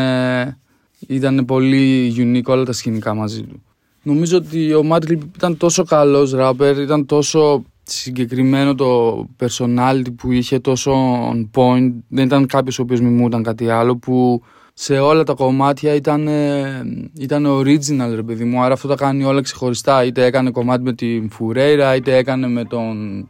[1.06, 3.62] ήταν πολύ unique όλα τα σκηνικά μαζί του.
[4.02, 10.58] Νομίζω ότι ο Madlib ήταν τόσο καλός rapper, ήταν τόσο συγκεκριμένο το personality που είχε
[10.58, 10.92] τόσο
[11.32, 14.42] on point δεν ήταν κάποιος ο οποίος μιμούταν κάτι άλλο που
[14.78, 16.82] σε όλα τα κομμάτια ήταν, ε,
[17.18, 18.62] ήταν original ρε παιδί μου.
[18.62, 20.04] Άρα αυτό τα κάνει όλα ξεχωριστά.
[20.04, 23.28] Είτε έκανε κομμάτι με την Φουρέιρα είτε έκανε με τον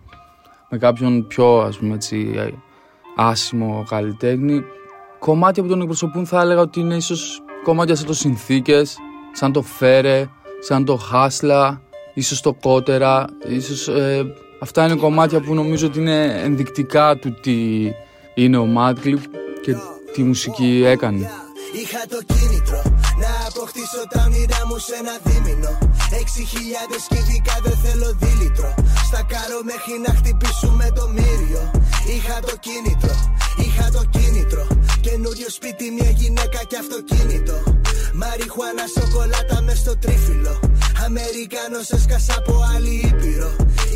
[0.71, 2.35] με κάποιον πιο ας πούμε έτσι
[3.17, 4.63] άσημο καλλιτέχνη.
[5.19, 8.97] Κομμάτια που τον εκπροσωπούν θα έλεγα ότι είναι ίσως κομμάτια σαν το Συνθήκες
[9.33, 10.29] σαν το Φέρε
[10.61, 11.83] σαν το Χάσλα
[12.15, 17.57] ίσως το Κότερα ίσως ε, αυτά είναι κομμάτια που νομίζω ότι είναι ενδεικτικά του τι
[18.35, 19.23] είναι ο Madclip
[19.63, 19.75] και
[20.13, 21.31] τι μουσική έκανε.
[21.83, 22.81] Είχα το κίνητρο
[23.23, 25.73] να αποκτήσω τα όνειρά μου σε ένα δίμηνο.
[26.21, 28.71] Έξι χιλιάδες κυβικά δεν θέλω δίλητρο.
[29.09, 31.63] Στα καρό μέχρι να χτυπήσουμε το μύριο.
[32.13, 33.15] Είχα το κίνητρο,
[33.65, 34.65] είχα το κίνητρο.
[35.01, 37.76] Καινούριο σπίτι, μια γυναίκα και αυτοκίνητο
[38.21, 40.55] Μαριχουάνα, σοκολάτα μες στο τρίφυλλο.
[41.05, 43.51] Αμερικάνος έσκασα από άλλη ήπειρο.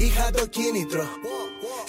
[0.05, 1.05] Είχα το κίνητρο.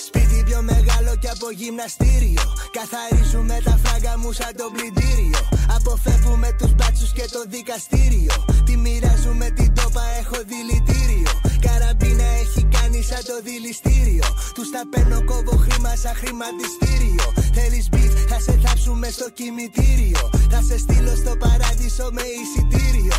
[0.06, 2.44] Σπίτι πιο μεγάλο και από γυμναστήριο.
[2.78, 5.42] Καθαρίζουμε τα φράγκα μου σαν το πλυντήριο.
[5.78, 8.34] Αποφεύγουμε τους μπάτσους και το δικαστήριο.
[8.66, 11.34] Τη μοιράζουμε την τόπα έχω δηλητήριο.
[11.66, 14.26] Καραμπίνα έχει κάνει σαν το δηληστήριο.
[14.56, 17.26] Τους τα παίρνω κόβω χρήμα σαν χρηματιστήριο
[17.58, 20.24] Θέλεις beef θα σε θάψουμε στο κημητήριο.
[20.52, 23.18] Θα σε στείλω στο παράδεισο με εισιτήριο.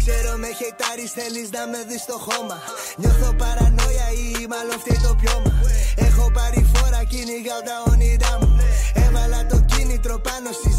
[0.00, 2.58] Ξέρω με χειτάρεις θέλεις να με δεις στο χώμα.
[3.00, 5.52] Νιώθω παρανόια ή μάλλον φταίει το πιώμα.
[6.06, 8.50] Έχω πάρει φόρα κυνηγάω τα όνειρά μου.
[9.04, 10.70] Έβαλα το κίνητρο πάνω στη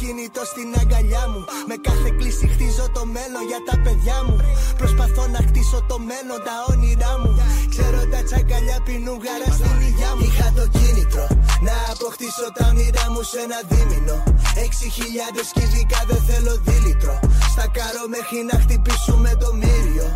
[0.00, 1.40] κινητό στην αγκαλιά μου.
[1.70, 4.36] Με κάθε κλίση χτίζω το μέλλον για τα παιδιά μου.
[4.80, 7.32] Προσπαθώ να χτίσω το μέλλον τα όνειρά μου.
[7.72, 10.22] Ξέρω τα τσακαλιά πίνουν γάρα στην υγειά μου.
[10.26, 11.24] Είχα το κίνητρο
[11.66, 14.16] να αποκτήσω τα όνειρά μου σε ένα δίμηνο.
[14.64, 17.14] Έξι χιλιάδες κυβικά δεν θέλω δίλητρο.
[17.52, 20.06] Στα καρό μέχρι να χτυπήσουμε το μύριο.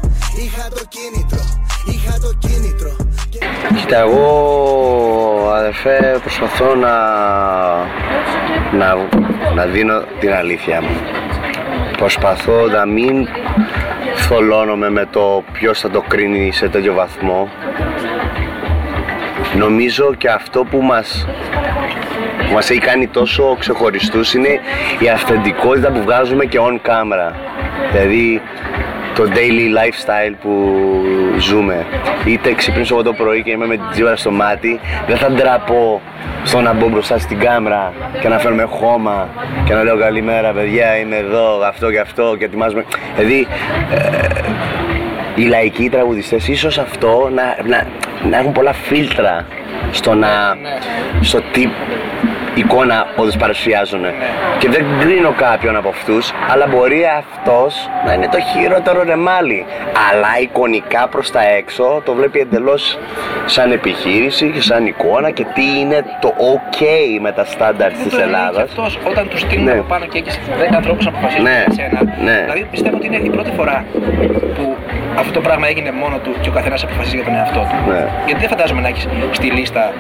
[0.42, 1.42] Είχα το κίνητρο,
[1.92, 2.92] είχα το κίνητρο
[3.76, 6.96] Κοίτα, εγώ αδερφέ προσπαθώ να,
[8.78, 8.96] να,
[9.54, 10.96] να δίνω την αλήθεια μου.
[11.96, 13.28] Προσπαθώ να μην
[14.14, 17.48] θολώνομαι με το ποιος θα το κρίνει σε τέτοιο βαθμό.
[19.56, 21.26] Νομίζω και αυτό που μας,
[22.46, 24.60] που μας έχει κάνει τόσο ξεχωριστούς είναι
[24.98, 27.32] η αυθεντικότητα που βγάζουμε και on camera.
[27.92, 28.42] Δηλαδή
[29.14, 30.74] το daily lifestyle που
[31.38, 31.86] ζούμε.
[32.24, 36.00] Είτε ξυπνήσω εγώ το πρωί και είμαι με την τζίβα στο μάτι, δεν θα ντραπώ
[36.44, 39.28] στο να μπω μπροστά στην κάμερα και να φέρνουμε χώμα
[39.64, 42.84] και να λέω καλημέρα παιδιά είμαι εδώ, αυτό και αυτό και ετοιμάζουμε.
[43.16, 43.46] Δηλαδή
[43.90, 44.28] ε,
[45.34, 47.86] οι λαϊκοί τραγουδιστές ίσως αυτό να, να,
[48.30, 49.46] να έχουν πολλά φίλτρα
[49.90, 50.56] στο να,
[51.20, 51.68] στο τι
[52.54, 54.00] εικόνα όντως παρουσιάζουν.
[54.58, 59.66] Και δεν κρίνω κάποιον από αυτούς, αλλά μπορεί αυτός να είναι το χειρότερο ρεμάλι.
[60.10, 62.98] Αλλά εικονικά προς τα έξω το βλέπει εντελώς
[63.46, 66.80] σαν επιχείρηση και σαν εικόνα και τι είναι το ok
[67.20, 68.54] με τα στάνταρ της Το λέει Ελλάδας.
[68.56, 69.70] και αυτός όταν τους στείλουν Ναι.
[69.72, 72.00] από πάνω και έχεις 10 ανθρώπους να αποφασίσουν Ναι, για σένα.
[72.24, 72.40] ναι.
[72.44, 73.84] Δηλαδή πιστεύω ότι είναι η πρώτη φορά
[74.56, 74.76] που
[75.18, 77.90] αυτό το πράγμα έγινε μόνο του και ο καθένας αποφασίζει για τον εαυτό του.
[77.90, 78.08] Ναι.
[78.26, 79.92] Γιατί δεν φαντάζομαι να έχεις στη λίστα,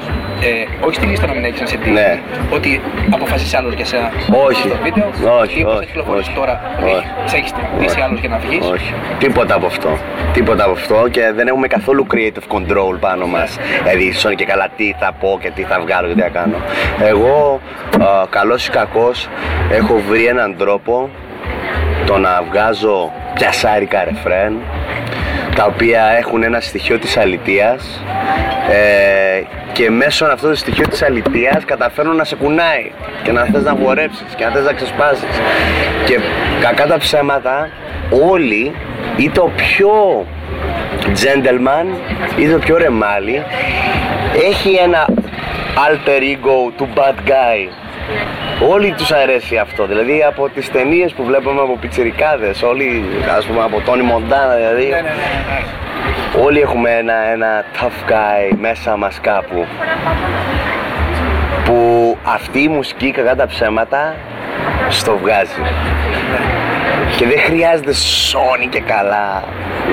[0.48, 2.18] ε, όχι στη λίστα να μην έχεις σε Ναι.
[2.50, 4.10] ότι αποφασίσεις άλλος για σένα.
[4.46, 4.68] Όχι.
[4.68, 5.06] Στο βίντεο,
[5.40, 6.38] Όχι, ή όπως όχι, έχει κυκλοφορήσει όχι.
[6.38, 7.06] τώρα, ότι Όχι.
[7.24, 8.00] σε έχεις δείσει Όχι.
[8.06, 8.66] άλλος για να βγεις.
[8.66, 8.94] Όχι.
[9.18, 9.88] Τίποτα από αυτό.
[10.32, 13.58] Τίποτα από αυτό και δεν έχουμε καθόλου creative control πάνω μας.
[13.82, 16.56] Δηλαδή, σώνει και καλά τι θα πω και τι θα βγάλω και τι θα κάνω.
[17.10, 17.60] Εγώ,
[18.00, 19.28] α, καλός ή κακός,
[19.70, 21.08] έχω βρει έναν τρόπο
[22.06, 24.52] το να βγάζω πιασάρικα ρεφρέν
[25.54, 28.02] τα οποία έχουν ένα στοιχείο της αλητείας
[28.70, 29.42] ε,
[29.72, 32.92] και μέσω αυτού του στοιχείου της αλητείας καταφέρνουν να σε κουνάει
[33.22, 35.40] και να θες να χορέψεις και να θες να ξεσπάσεις.
[36.06, 36.18] Και
[36.60, 37.68] κακά τα ψέματα
[38.28, 38.74] όλοι
[39.16, 40.26] ή το πιο
[41.04, 41.86] gentleman
[42.36, 43.42] ή το πιο ρεμάλι
[44.48, 45.06] έχει ένα
[45.86, 47.83] alter ego του bad guy
[48.68, 53.04] Όλοι τους αρέσει αυτό, δηλαδή από τις ταινίες που βλέπουμε από πιτσιρικάδες, όλοι
[53.36, 56.44] ας πούμε από Τόνι Μοντάνα δηλαδή, Ναι, ναι, ναι, ναι.
[56.44, 59.66] όλοι έχουμε ένα, ένα tough guy μέσα μας κάπου
[61.64, 64.14] που αυτή η μουσική κακά τα ψέματα
[64.88, 65.62] στο βγάζει
[67.16, 69.42] και δεν χρειάζεται σώνει και καλά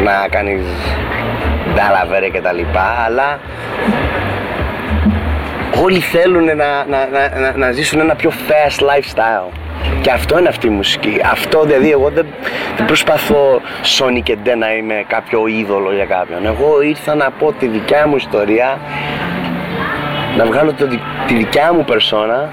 [0.04, 0.64] να κάνεις
[1.74, 3.40] ντάλαβερε και τα λοιπά αλλά
[5.82, 9.50] όλοι θέλουν να, να, να, να, να ζήσουν ένα πιο fast lifestyle
[10.02, 11.22] και αυτό είναι αυτή η μουσική.
[11.32, 12.26] Αυτό δηλαδή εγώ δεν,
[12.78, 13.62] δεν προσπαθώ
[13.98, 16.46] Sony και ντε να είμαι κάποιο είδωλο για κάποιον.
[16.46, 18.78] Εγώ ήρθα να πω τη δικιά μου ιστορία,
[20.38, 22.50] να βγάλω το, δι- τη δικιά μου περσόνα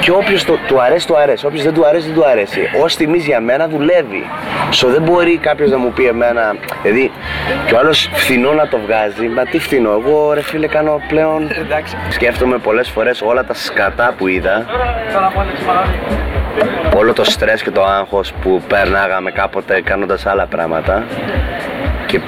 [0.00, 1.46] Και όποιος του αρέσει, του αρέσει.
[1.46, 2.60] Όποιος δεν του αρέσει, δεν του αρέσει.
[2.82, 4.26] Ω τιμή για μένα δουλεύει.
[4.70, 6.56] Σο δεν μπορεί κάποιος να μου πει εμένα.
[6.82, 7.10] Δηλαδή,
[7.66, 9.26] και ο άλλος φθηνό να το βγάζει.
[9.28, 11.50] Μα τι φθηνό, εγώ ρε φίλε κάνω πλέον.
[11.58, 11.96] Εντάξει.
[12.08, 14.66] Σκέφτομαι πολλές φορές όλα τα σκατά που είδα.
[16.96, 21.04] Όλο το στρες και το άγχος που περνάγαμε κάποτε κάνοντας άλλα πράγματα
[22.06, 22.20] και,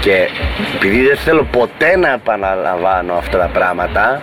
[0.00, 0.28] και
[0.74, 4.20] επειδή δεν θέλω ποτέ να επαναλαμβάνω αυτά τα πράγματα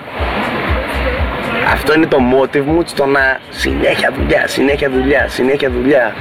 [1.72, 6.14] αυτό είναι το motive μου στο να συνέχεια δουλειά, συνέχεια δουλειά, συνέχεια δουλειά.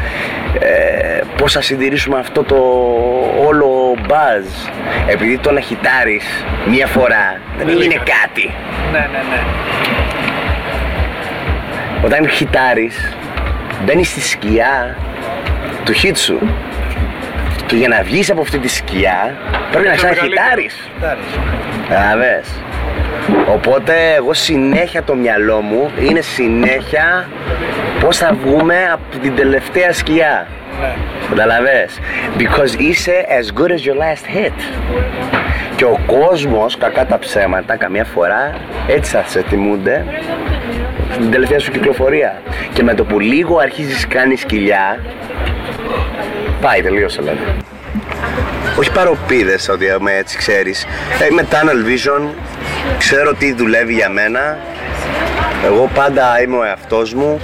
[0.59, 2.57] Ε, πώς θα συντηρήσουμε αυτό το
[3.47, 4.71] όλο buzz.
[5.07, 6.25] Επειδή το να χιτάρεις
[6.69, 8.55] μία φορά δεν είναι κάτι.
[8.93, 9.41] Ναι, ναι, ναι.
[12.05, 13.17] Όταν χιτάρεις
[13.85, 14.97] μπαίνεις στη σκιά
[15.85, 16.39] του hit σου.
[17.67, 19.37] Και για να βγεις από αυτή τη σκιά
[19.71, 20.89] πρέπει να ξαναχιτάρεις.
[20.95, 21.25] Κοιτάρεις.
[21.89, 22.49] Καταλαβες.
[23.49, 27.29] Οπότε εγώ συνέχεια το μυαλό μου είναι συνέχεια
[28.01, 30.47] πώς θα βγούμε από την τελευταία σκιά.
[30.81, 30.95] Ναι.
[31.29, 31.99] Καταλαβες;
[32.39, 34.53] Because είσαι as good as your last hit.
[35.77, 38.53] Και ο κόσμος, κακά τα ψέματα, καμιά φορά
[38.87, 40.05] έτσι θα σε τιμούνται
[41.13, 42.43] στην τελευταία σου κυκλοφορία.
[42.73, 45.01] Και με το που λίγο αρχίζεις κάνεις κοιλιά,
[46.61, 47.41] πάει, τελείωσε δηλαδή.
[48.79, 50.87] Όχι παροπίδες ότι είμαι έτσι ξέρεις.
[51.21, 52.23] Ε, Είμαι tunnel vision,
[52.99, 54.59] ξέρω τι δουλεύει για μένα.
[55.65, 57.41] Εγώ πάντα είμαι ο εαυτός μου.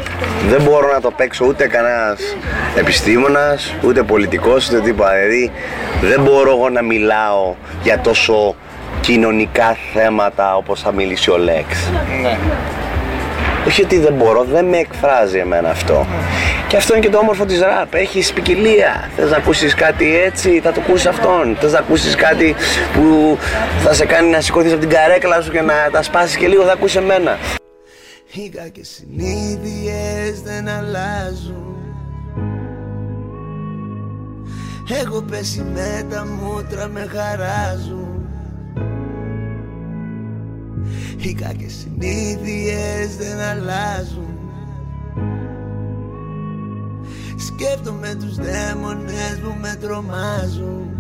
[0.48, 2.36] Δεν μπορώ να το παίξω ούτε κανένας
[2.76, 5.10] επιστήμονας, ούτε πολιτικός, ούτε τίποτα.
[5.12, 5.52] Δηλαδή
[6.00, 8.54] δεν μπορώ εγώ να μιλάω για τόσο
[9.00, 11.90] κοινωνικά θέματα όπως θα μιλήσει ο Λέξ.
[12.22, 12.38] Ναι.
[13.66, 16.06] Όχι ότι δεν μπορώ, δεν με εκφράζει εμένα αυτό.
[16.68, 17.94] Και αυτό είναι και το όμορφο της ραπ.
[17.94, 19.10] Έχεις ποικιλία.
[19.16, 21.56] Θες να ακούσεις κάτι έτσι, θα το ακούσεις αυτόν.
[21.60, 22.54] Θες να ακούσεις κάτι
[22.92, 23.38] που
[23.78, 26.64] θα σε κάνει να σηκώθεις από την καρέκλα σου και να τα σπάσεις και λίγο,
[26.64, 27.38] θα ακούσεις εμένα.
[28.32, 31.72] Οι κακές συνήθειες δεν αλλάζουν
[35.00, 38.11] Έχω πέσει με τα μούτρα με χαράζουν
[41.16, 44.36] Οι κακές συνήθειες δεν αλλάζουν.
[47.36, 50.90] Σκέφτομαι τους δαίμονες που με τρομάζουν.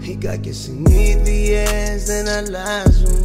[0.00, 3.22] Οι κακές συνήθειες δεν αλλάζουν.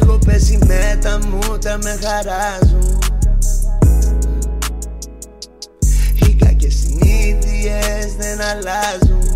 [0.00, 2.98] Έχω πέσει με τα μούτρα με χαράζουν.
[6.26, 9.27] Οι κακές συνήθειες δεν αλλάζουν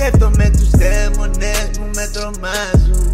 [0.00, 3.10] Σκέφτομαι τους δαίμονες που με τρομάζουν.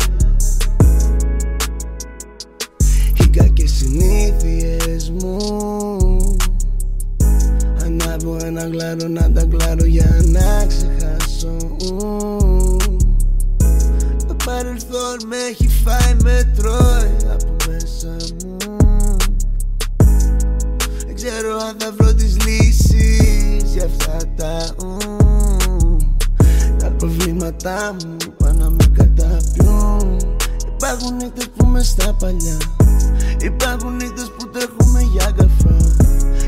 [3.20, 6.36] Οι κακές συνήθειες μου.
[7.84, 11.56] Ανάβω ένα γλάρο να τα κλάρω για να ξεχάσω.
[14.26, 18.56] Το παρελθόν με έχει φάει με τρώει από μέσα μου.
[21.06, 24.95] Δεν ξέρω αν θα βρω τις λύσεις για αυτά τα ου.
[24.95, 24.95] Τα
[27.52, 30.16] προβλήματά μου πάνε να με καταπιούν.
[30.74, 32.56] Υπάρχουν νύχτες που με στα παλιά.
[33.40, 35.94] Υπάρχουν νύχτες που τρέχουμε για καφέ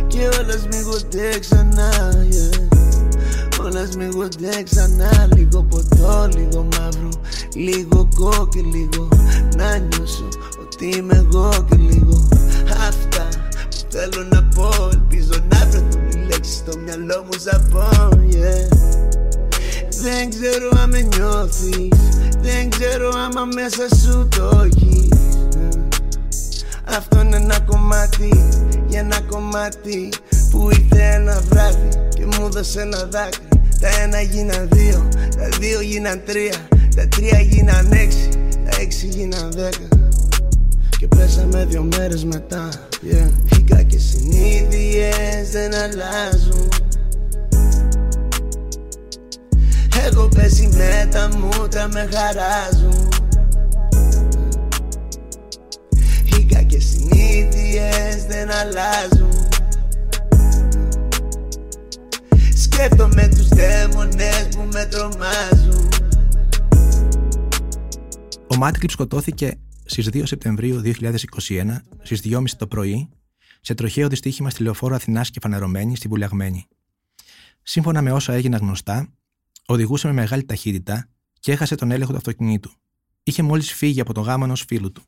[0.07, 1.91] Και όλα σμίγονται ξανά
[2.31, 2.69] yeah.
[3.65, 5.29] Όλα σμίγονται ξανά.
[5.35, 7.09] Λίγο ποτό, λίγο μαύρο
[7.55, 9.09] Λίγο κόκκι, λίγο
[9.57, 10.29] Να νιώσω
[10.61, 12.29] ότι είμαι εγώ και λίγο.
[12.89, 13.29] Αυτά
[13.71, 15.81] που θέλω να πω Ελπίζω να βρω
[16.11, 18.98] τη λέξη στο μυαλό μου σαν πω yeah.
[20.03, 21.89] Δεν ξέρω αν με νιώθεις.
[22.41, 25.09] Δεν ξέρω άμα μέσα σου το έχεις.
[26.97, 28.49] Αυτό είναι ένα κομμάτι
[28.87, 30.09] Για ένα κομμάτι
[30.51, 33.49] Που ήρθε ένα βράδυ Και μου δώσε ένα δάκρυ.
[33.81, 36.55] Τα ένα γίναν δύο Τα δύο γίναν τρία
[36.97, 38.29] Τα τρία γίναν έξι
[38.65, 39.89] Τα έξι γίναν δέκα.
[40.99, 42.69] Και πέσαμε δύο μέρες μετά
[43.11, 43.31] yeah.
[43.57, 46.69] Οι κακές συνήθειες δεν αλλάζουν
[50.07, 53.09] Έχω πέσει με τα μούτρα με χαράζουν.
[56.25, 59.49] Οι κακές συνήθειες δεν αλλάζουν.
[62.55, 65.89] Σκέφτομαι τους δαίμονες που με τρομάζουν.
[68.47, 70.91] Ο Μάτκλιπ σκοτώθηκε στις 2 Σεπτεμβρίου 2021
[72.03, 73.09] στις 2.30 το πρωί
[73.61, 76.67] σε τροχαίο δυστύχημα στη λεωφόρο Αθηνάς και Φανερωμένη στη Βουλιαγμένη.
[77.63, 79.09] Σύμφωνα με όσα έγιναν γνωστά,
[79.69, 81.09] οδηγούσε με μεγάλη ταχύτητα
[81.41, 82.71] και έχασε τον έλεγχο του αυτοκινήτου.
[83.23, 85.03] Είχε μόλις φύγει από τον γάμο ενός φίλου του.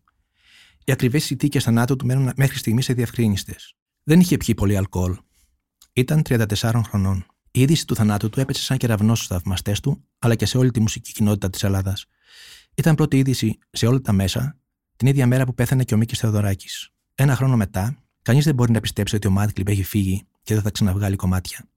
[0.84, 3.56] Οι ακριβές συνθήκες θανάτου του μένουν μέχρι στιγμής αδιευκρίνηστε.
[4.02, 5.16] Δεν είχε πιει πολύ αλκοόλ.
[5.92, 7.26] Ήταν 34 χρονών.
[7.50, 10.70] Η είδηση του θανάτου του έπεσε σαν κεραυνός στους θαυμαστές του, αλλά και σε όλη
[10.70, 12.06] τη μουσική κοινότητα της Ελλάδας.
[12.74, 14.58] Ήταν πρώτη είδηση σε όλα τα μέσα
[14.96, 16.90] την ίδια μέρα που πέθανε και ο Μίκης Θεοδωράκης.
[17.14, 20.62] Ένα χρόνο μετά, κανείς δεν μπορεί να πιστέψει ότι ο Madclip έχει φύγει και δεν
[20.62, 21.69] θα ξαναβγάλει κομμάτια.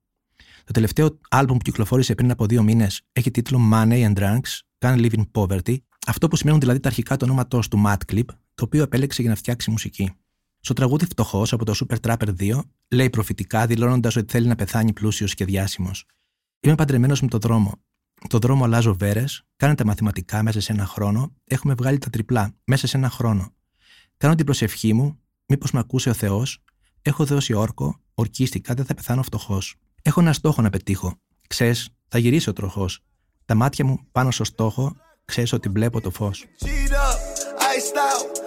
[0.63, 4.97] Το τελευταίο άλμπουμ που κυκλοφόρησε πριν από δύο μήνες έχει τίτλο Money and Drunks, Can't
[4.97, 8.83] Live in Poverty, αυτό που σημαίνουν δηλαδή τα αρχικά του ονόματό του Madclip, το οποίο
[8.83, 10.11] επέλεξε για να φτιάξει μουσική.
[10.59, 14.93] Στο τραγούδι Φτωχός από το Super Trapper 2, λέει προφητικά δηλώνοντας ότι θέλει να πεθάνει
[14.93, 16.05] πλούσιος και διάσημος.
[16.59, 17.71] Είμαι παντρεμένος με το δρόμο.
[18.29, 22.87] Το δρόμο αλλάζω βέρες, κάνετε μαθηματικά μέσα σε ένα χρόνο, έχουμε βγάλει τα τριπλά μέσα
[22.87, 23.53] σε ένα χρόνο.
[24.17, 26.63] Κάνω την προσευχή μου, μήπως με ακούσει ο Θεός,
[27.01, 29.75] έχω δώσει όρκο, ορκίστηκα, δεν θα πεθάνω φτωχός.
[30.05, 31.19] Έχω ένα στόχο να πετύχω.
[31.47, 32.99] Ξέρεις, θα γυρίσει τροχός.
[33.45, 34.95] Τα μάτια μου πάνω στο στόχο,
[35.25, 36.45] ξέρεις ότι βλέπω το φως.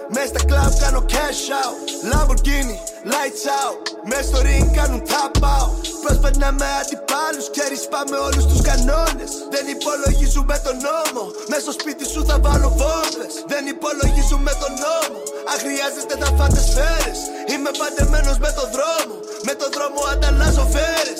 [0.07, 1.87] Iced out, μες στα κλαμπ κάνω cash out.
[2.11, 2.77] Lamborghini,
[3.13, 3.77] lights out.
[4.09, 5.71] Μες στο ring κάνουν tap out.
[6.05, 9.31] Προσπερνάμε αντιπάλους και πάμε όλους τους κανόνες.
[9.53, 11.23] Δεν υπολογίζουμε τον νόμο.
[11.49, 13.33] Μες στο σπίτι σου θα βάλω βόμβες.
[13.51, 15.19] Δεν υπολογίζουμε τον νόμο.
[15.51, 17.19] Αν χρειάζεται θα φάτε σφαίρες.
[17.51, 19.15] Είμαι παντεμένος με το δρόμο.
[19.47, 21.19] Με το δρόμο ανταλλάζω φέρες.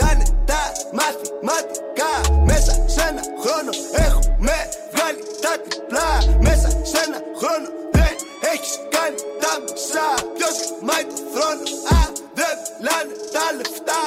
[0.00, 0.62] Κάνε τα
[0.98, 2.12] μαθηματικά
[2.50, 3.70] Μέσα σε ένα χρόνο
[4.08, 4.56] έχουμε
[4.92, 6.10] βγάλει τα τυπλά.
[6.46, 7.68] Μέσα σε ένα χρόνο
[8.12, 10.08] δεν έχεις κάνει τα μισά.
[10.36, 11.64] Ποιος γεμάει το θρόνο,
[11.96, 12.00] α,
[12.38, 14.04] δεν μιλάνε τα λεφτά.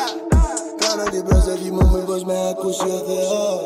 [0.81, 3.59] Κάνω την προσοχή μου μήπως με ακούσει ο Θεός.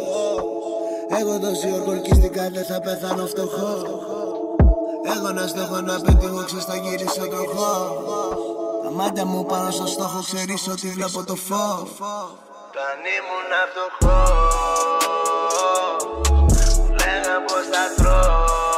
[1.17, 3.73] Έχω τόση ορκολκίστηκα δεν θα πεθάνω φτωχό.
[5.13, 7.73] Έχω ένα στόχο να πετύχω ξέρεις θα γυρίσω τροχό
[8.83, 11.89] Τα μάτια μου πάνω στο στόχο ξέρεις ότι βλέπω το φως.
[12.67, 14.39] Όταν ήμουν φτωχός
[16.99, 18.68] Λέγα πως θα τρώω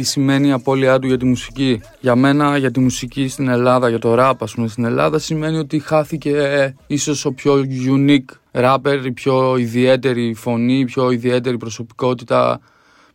[0.00, 1.80] τι σημαίνει η απώλειά του για τη μουσική.
[2.00, 5.58] Για μένα, για τη μουσική στην Ελλάδα, για το rap, ας πούμε, στην Ελλάδα, σημαίνει
[5.58, 7.64] ότι χάθηκε ε, ίσως ο πιο
[7.96, 12.60] unique rapper, η πιο ιδιαίτερη φωνή, η πιο ιδιαίτερη προσωπικότητα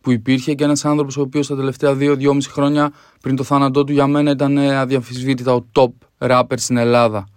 [0.02, 3.92] που υπήρχε και ένας άνθρωπος ο οποίος τα τελευταία δύο-δυόμιση χρόνια πριν το θάνατό του
[3.92, 7.28] για μένα ήταν ε, αδιαμφισβήτητα ο top rapper στην Ελλάδα.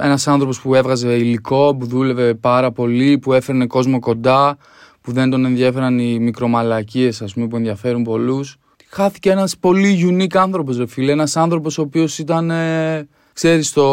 [0.00, 4.56] Ένας άνθρωπος που έβγαζε υλικό, που δούλευε πάρα πολύ, που έφερνε κόσμο κοντά,
[5.00, 8.58] που δεν τον ενδιαφέραν οι μικρομαλακίες ας πούμε που ενδιαφέρουν πολλούς.
[8.92, 13.84] Χάθηκε ένας πολύ unique άνθρωπος ρε φίλε, ένας άνθρωπος ο οποίος ήταν, ε, ξέρεις, το,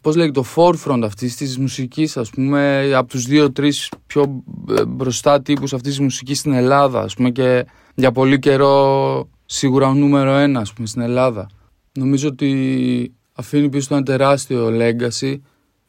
[0.00, 4.42] πώς λέγεται, το forefront αυτής της μουσικής ας πούμε, από τους δύο-τρεις πιο
[4.78, 9.88] ε, μπροστά τύπους αυτής της μουσικής στην Ελλάδα ας πούμε και για πολύ καιρό σίγουρα
[9.88, 11.48] ο νούμερο ένα ας πούμε στην Ελλάδα.
[11.92, 15.36] Νομίζω ότι αφήνει πίσω του ένα τεράστιο legacy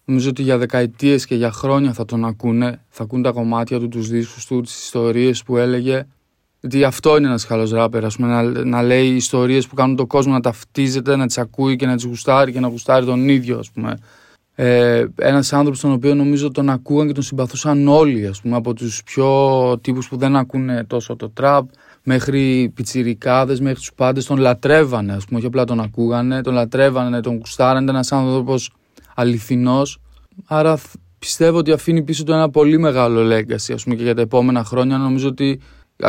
[0.05, 2.81] Νομίζω ότι για δεκαετίες και για χρόνια θα τον ακούνε.
[2.89, 6.07] Θα ακούν τα κομμάτια του, τους δίσκους του, τις ιστορίες που έλεγε.
[6.61, 10.07] Γιατί αυτό είναι ένας καλός ράπερ, ας πούμε, να, να λέει ιστορίες που κάνουν τον
[10.07, 13.57] κόσμο να ταυτίζεται, να τις ακούει και να τις γουστάρει και να γουστάρει τον ίδιο,
[13.59, 13.97] ας πούμε.
[14.55, 18.73] Ε, ένας άνθρωπος τον οποίο νομίζω τον ακούγαν και τον συμπαθούσαν όλοι, ας πούμε, από
[18.73, 21.69] τους πιο τύπους που δεν ακούνε τόσο το τραπ,
[22.03, 27.21] μέχρι πιτσιρικάδες, μέχρι τους πάντες, τον λατρεύανε, ας πούμε, όχι απλά τον ακούγανε, τον λατρεύανε,
[27.21, 27.83] τον γουστάρανε.
[27.83, 28.71] Ήταν ένας άνθρωπος
[29.15, 29.99] αληθινός
[30.45, 30.79] άρα
[31.19, 34.63] πιστεύω ότι αφήνει πίσω του ένα πολύ μεγάλο legacy ας πούμε και για τα επόμενα
[34.63, 35.59] χρόνια νομίζω ότι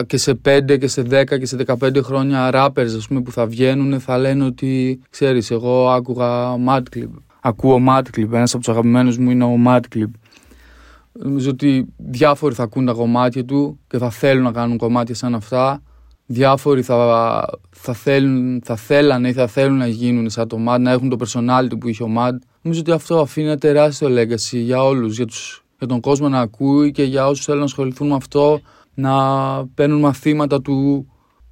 [0.07, 3.47] και σε 5 και σε 10 και σε 15 χρόνια rappers ας πούμε που θα
[3.47, 9.31] βγαίνουν θα λένε ότι ξέρεις εγώ άκουγα Madclip ακούω Madclip ένας από τους αγαπημένους μου
[9.31, 10.11] είναι ο Madclip
[11.13, 15.35] νομίζω ότι διάφοροι θα ακούν τα κομμάτια του και θα θέλουν να κάνουν κομμάτια σαν
[15.35, 15.83] αυτά.
[16.27, 20.91] Διάφοροι θα, θα, θέλουν, θα θέλανε ή θα θέλουν να γίνουν σαν το Mad, να
[20.91, 22.33] έχουν το personality που είχε ο Mad.
[22.63, 26.41] Νομίζω ότι αυτό αφήνει ένα τεράστιο legacy για όλους, για, τους, για τον κόσμο να
[26.41, 28.61] ακούει και για όσους θέλουν να ασχοληθούν με αυτό,
[28.95, 31.07] να παίρνουν μαθήματα του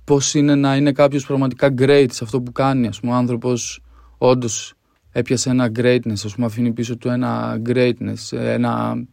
[0.04, 2.86] πώς είναι να είναι κάποιος πραγματικά great σε αυτό που κάνει.
[2.86, 3.80] Ας πούμε, ο άνθρωπος
[4.18, 4.74] όντως
[5.10, 9.04] έπιασε ένα greatness, ας πούμε, αφήνει πίσω του ένα greatness, ένα,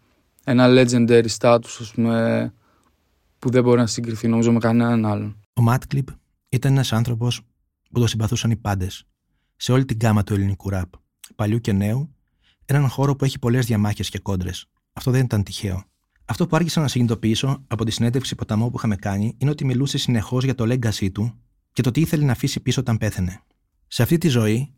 [0.44, 2.54] ένα legendary status, ας πούμε,
[3.40, 5.42] που δεν μπορεί να συγκριθεί νομίζω με κανέναν άλλον.
[5.54, 6.08] Ο Μάτκλιπ
[6.50, 7.42] ήταν ένας άνθρωπος
[7.92, 9.04] που το συμπαθούσαν οι πάντες,
[9.56, 10.90] σε όλη την γάμα του ελληνικού ραπ,
[11.36, 12.16] παλιού και νέου,
[12.66, 14.66] έναν χώρο που έχει πολλές διαμάχες και κόντρες.
[14.94, 15.84] Αυτό δεν ήταν τυχαίο.
[16.30, 19.98] Αυτό που άρχισα να συνειδητοποιήσω από τη συνέντευξη ποταμό που είχαμε κάνει είναι ότι μιλούσε
[19.98, 21.34] συνεχώς για το legacy του
[21.74, 23.42] και το τι ήθελε να αφήσει πίσω όταν πέθανε.
[23.88, 24.74] Σε αυτή τη ζωή,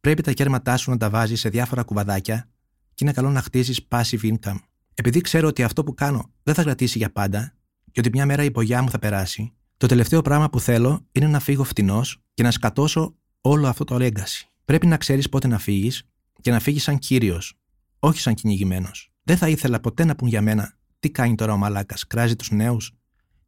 [0.00, 2.48] πρέπει τα κέρματά σου να τα βάζεις σε διάφορα κουβαδάκια
[2.94, 4.58] και είναι καλό να χτίζεις passive income.
[4.94, 7.52] Επειδή ξέρω ότι αυτό που κάνω δεν θα κρατήσει για πάντα
[7.92, 11.26] και ότι μια μέρα η υπογειά μου θα περάσει, το τελευταίο πράγμα που θέλω είναι
[11.26, 14.48] να φύγω φτηνός και να σκατώσω όλο αυτό το legacy.
[14.64, 16.08] Πρέπει να ξέρεις πότε να φύγεις
[16.40, 17.58] και να φύγεις σαν κύριος,
[17.98, 19.12] όχι σαν κυνηγημένος.
[19.22, 22.50] Δεν θα ήθελα ποτέ να πούν για μένα τι κάνει τώρα ο Μαλάκας, κράζει τους
[22.50, 22.92] νέους;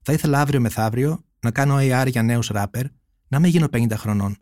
[0.03, 2.87] Θα ήθελα αύριο μεθαύριο να κάνω AR για νέους ράπερ,
[3.29, 4.37] να μην γίνω 50 χρονών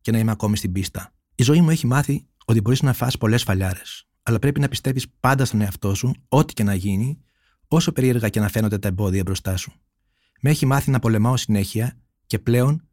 [0.00, 1.12] και να είμαι ακόμη στην πίστα.
[1.34, 5.06] Η ζωή μου έχει μάθει ότι μπορείς να φας πολλές φαλιάρες, αλλά πρέπει να πιστεύεις
[5.20, 7.18] πάντα στον εαυτό σου, ό,τι και να γίνει,
[7.68, 9.72] όσο περίεργα και να φαίνονται τα εμπόδια μπροστά σου.
[10.40, 12.88] Με έχει μάθει να πολεμάω συνέχεια και πλέον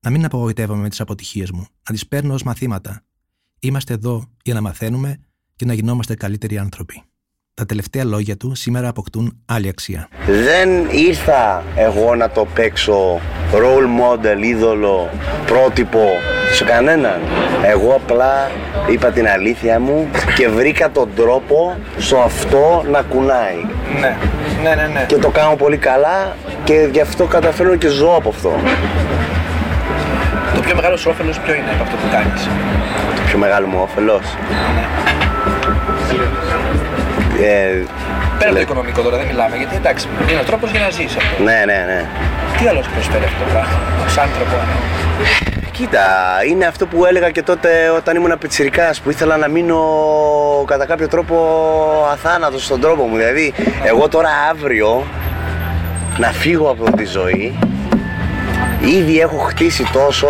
[0.00, 3.04] να μην απογοητεύομαι με τις αποτυχίες μου, να τις παίρνω ως μαθήματα.
[3.58, 5.20] Είμαστε εδώ για να μαθαίνουμε
[5.56, 7.02] και να γινόμαστε καλύτεροι άνθρωποι.
[7.58, 10.08] Τα τελευταία λόγια του σήμερα αποκτούν άλλη αξία.
[10.26, 13.20] Δεν ήρθα εγώ να το παίξω
[13.52, 15.10] role model, είδωλο,
[15.46, 16.04] πρότυπο
[16.52, 17.20] σε κανέναν.
[17.62, 18.50] Εγώ απλά
[18.90, 23.66] είπα την αλήθεια μου και βρήκα τον τρόπο στο αυτό να κουνάει.
[24.00, 24.16] Ναι,
[24.62, 24.86] ναι, ναι.
[24.92, 25.04] ναι.
[25.08, 28.52] Και το κάνω πολύ καλά και γι' αυτό καταφέρνω και ζω από αυτό.
[30.54, 32.44] Το πιο μεγάλο σου όφελος ποιο είναι από αυτό που κάνεις;
[33.16, 34.22] Το πιο μεγάλο μου όφελος;
[37.40, 37.84] Ε,
[38.38, 41.16] Πέρα από το οικονομικό τώρα δεν μιλάμε, γιατί εντάξει, είναι ο τρόπος για να ζήσει
[41.18, 41.42] αυτό.
[41.42, 42.06] ναι, ναι, ναι.
[42.58, 44.56] Τι άλλο σου προσφέρει αυτό το πράγμα, ως άνθρωπο.
[45.72, 46.06] Κοίτα,
[46.48, 49.78] είναι αυτό που έλεγα και τότε όταν ήμουν πιτσιρικάς που ήθελα να μείνω
[50.66, 51.36] κατά κάποιο τρόπο
[52.12, 53.16] αθάνατος στον τρόπο μου.
[53.16, 55.06] Δηλαδή, εγώ τώρα αύριο
[56.18, 57.58] να φύγω από τη ζωή,
[58.80, 60.28] ήδη έχω χτίσει τόσο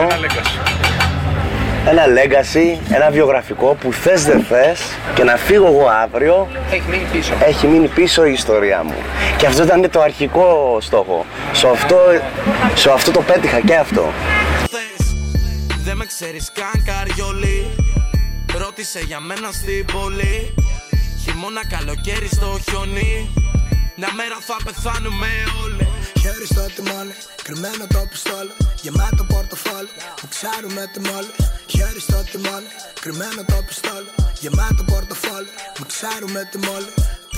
[1.91, 4.81] ένα legacy, ένα βιογραφικό που θες δεν θες
[5.15, 7.33] και να φύγω εγώ αύριο Έχει μείνει πίσω.
[7.47, 8.95] έχει μείνει πίσω η ιστορία μου.
[9.37, 11.27] Και αυτό ήταν το αρχικό στόχο.
[11.53, 11.97] Σε αυτό,
[12.75, 14.13] σε αυτό το πέτυχα και αυτό.
[14.71, 15.15] θες
[15.85, 17.67] Δεν με ξέρεις καν καριόλι
[18.59, 20.55] Ρώτησε για μένα στην πόλη
[21.23, 23.31] Χειμώνα καλοκαίρι στο χιόνι
[23.97, 25.27] Μια μέρα θα πεθάνουμε
[25.65, 25.88] όλοι
[26.39, 27.15] Χέρι στο τιμόνι,
[27.47, 31.33] κρυμμένο το πιστόλι Γεμάτο πορτοφόλι, που ξέρουμε τη μόλι.
[31.73, 32.71] Χέρι στο τιμόνι,
[33.03, 34.11] κρυμμένο το πιστόλι
[34.43, 36.91] Γεμάτο πορτοφόλι, που ξέρουμε τη μόλι.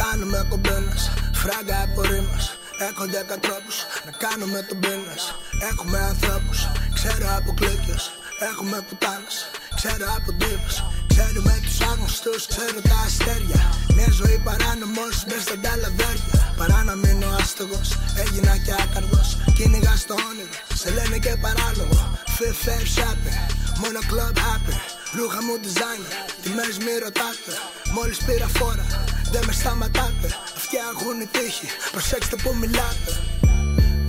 [0.02, 1.02] Κάνουμε κομπίνες,
[1.40, 2.44] φράγκα από ρήμες
[2.88, 3.76] Έχω δέκα τρόπους
[4.06, 5.22] να κάνουμε τον πίνες
[5.70, 6.58] Έχουμε ανθρώπους,
[6.96, 8.02] ξέρω από κλίκες.
[8.50, 9.36] Έχουμε πουτάνες,
[9.78, 10.76] ξέρω από τύπους
[11.20, 13.60] Ξέρουμε τους άγνωστους, ξέρω τα αστέρια.
[13.96, 17.88] Μια ζωή παράνομος μες στα ταλαβέρια Παρά να μείνω άστογος,
[18.22, 21.98] έγινα και άκαρδος Κυνηγά στο όνειρο, σε λένε και παράλογο.
[22.36, 23.38] Fit fair shopping,
[23.82, 24.76] μόνο club happy.
[25.16, 27.52] Ρούχα μου designer, τιμές μη ρωτάτε.
[27.96, 28.86] Μόλις πήρα φόρα,
[29.32, 30.28] δεν με σταματάτε.
[30.58, 33.12] Αυτιά έχουν η τύχη, προσέξτε που μιλάτε.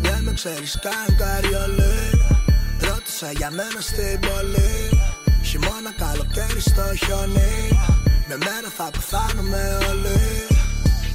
[0.05, 1.99] Δεν με ξέρεις καν καριολί.
[2.87, 4.71] Ρώτησα για μένα στην πόλη
[5.51, 7.53] Χειμώνα καλοκαίρι στο χιόνι.
[8.27, 10.19] Με μέρα θα πεθάνουμε όλοι.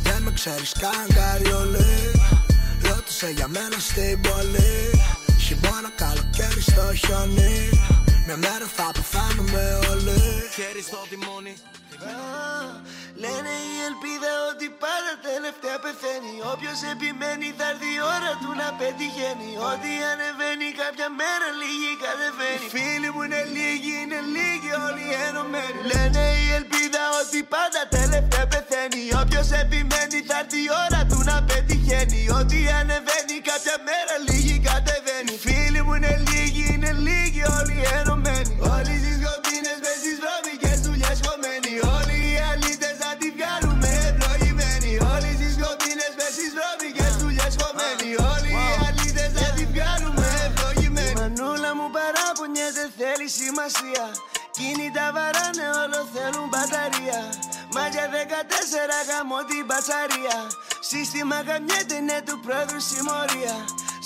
[0.03, 1.95] Δεν με ξέρεις καν καριολί
[2.83, 4.73] Ρώτησα για μένα στην πόλη.
[5.45, 7.55] Χειμώνα καλοκαίρι στο χιόνι.
[8.27, 10.19] Με μέρα θα πεθάνουμε όλοι.
[10.55, 11.55] Χέρι στο τιμόνι
[13.23, 16.35] Λένε η ελπίδα ότι πάντα τελευταία πεθαίνει.
[16.53, 19.51] Όποιος επιμένει θα έρθει η ώρα του να πετυχαίνει.
[19.71, 22.67] Ό,τι ανεβαίνει κάποια μέρα λίγη κατεβαίνει.
[22.67, 25.79] Οι φίλοι μου είναι λίγοι, είναι λίγοι όλοι ενωμένοι.
[25.93, 29.03] Λένε η ελπίδα ότι πάντα τελευταία πεθαίνει.
[29.23, 32.21] Όποιος επιμένει θα έρθει η ώρα του να πετυχαίνει.
[32.41, 32.96] Ό,τι ανεβαίνει
[59.09, 60.39] γαμώ την μπατσαρία
[60.91, 63.57] Σύστημα γαμιέται είναι του πρόεδρου συμμορία.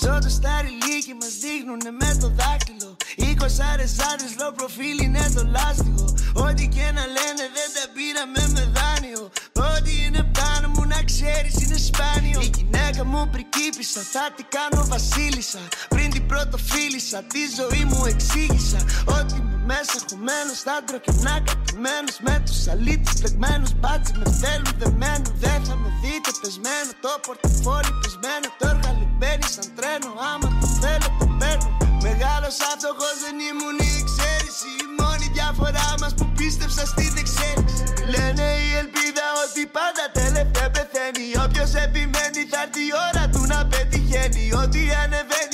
[0.02, 6.06] Σώτο στα ρηλίκι μας δείχνουνε με το δάκτυλο Είκοσάρες άντρες low προφίλ είναι το λάστιχο.
[6.46, 9.22] Ό,τι και να λένε δεν τα πήραμε με δάνειο.
[9.70, 12.40] Ό,τι είναι πάνω μου να ξέρεις είναι σπάνιο.
[12.40, 15.62] Η γυναίκα μου πρικύπησα θα την κάνω βασίλισσα.
[15.88, 18.80] Πριν την πρώτο φίλησα τη ζωή μου εξήγησα.
[19.18, 24.74] Ότι είμαι μέσα χωμένος θα και να κατημένος Με τους αλήτες πλεγμένους μπάτσι με θέλουν
[24.80, 30.48] δεμένο Δεν θα με δείτε πεσμένο το πορτοφόλι πεσμένο Το έργαλι μπαίνει σαν τρένο άμα
[30.60, 31.70] το θέλω το παίρνω.
[32.06, 37.82] Μεγάλος αυτοχός δεν ήμουν η εξαίρεση Η μόνη διαφορά μας που πίστεψα στην εξαίρεση.
[38.12, 43.58] Λένε η ελπίδα ότι πάντα τελευταία πεθαίνει Όποιος επιμένει θα έρθει η ώρα του να
[43.72, 45.49] πετυχαίνει Ότι ανεβαίνει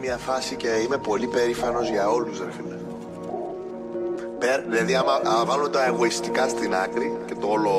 [0.00, 2.74] μια φάση και είμαι πολύ περήφανος για όλους ρε φίλε.
[4.38, 7.70] Πέρα- Δηλαδή, άμα, άμα βάλω τα εγωιστικά στην άκρη και το όλο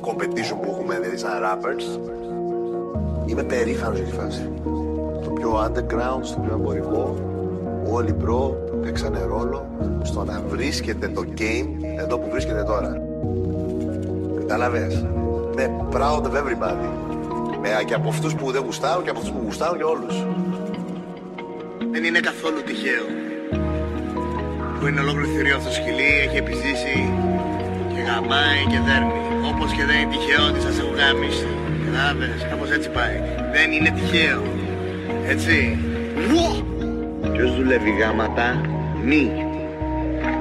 [0.00, 1.98] competition που έχουμε δηλαδή σαν rappers,
[3.26, 4.50] είμαι περήφανος για τη φάση.
[5.24, 7.16] Το πιο underground, στο πιο εμπορικό,
[7.90, 9.66] όλοι bro παίξανε ρόλο
[10.02, 11.66] στο να βρίσκεται το game
[11.98, 13.02] εδώ που βρίσκεται τώρα.
[14.38, 15.06] Κατάλαβες;
[15.56, 17.11] Με proud of everybody.
[17.62, 20.14] Με, και από αυτούς που δεν γουστάρουν και από αυτούς που γουστάρουν και όλους.
[21.92, 23.22] Δεν είναι καθόλου τυχαίο
[24.82, 26.96] που είναι ολόκληρο θηρίο αυτό το σκυλί, έχει επιζήσει
[27.92, 29.12] και γαμάει και δέρνει.
[29.50, 31.50] Όπως και δεν είναι τυχαίο ότι σας έχω γαμίσει.
[31.84, 33.16] Κατάλαβες, κάπως έτσι πάει.
[33.52, 34.42] Δεν είναι τυχαίο.
[35.32, 35.78] Έτσι.
[36.28, 36.50] Βουο!
[37.32, 38.60] Ποιος δουλεύει γάματα,
[39.08, 39.24] μη.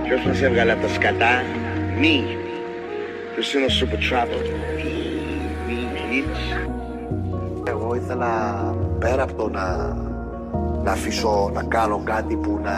[0.05, 1.43] Ποιος μας έβγαλε από τα σκατά,
[1.99, 2.38] μη.
[3.34, 4.45] Ποιος είναι ο super trapper,
[4.76, 4.93] μη,
[5.67, 6.61] μη, bitch.
[8.12, 9.95] Εγώ ήθελα πέρα από το να
[10.84, 12.74] να αφήσω να κάνω κάτι που να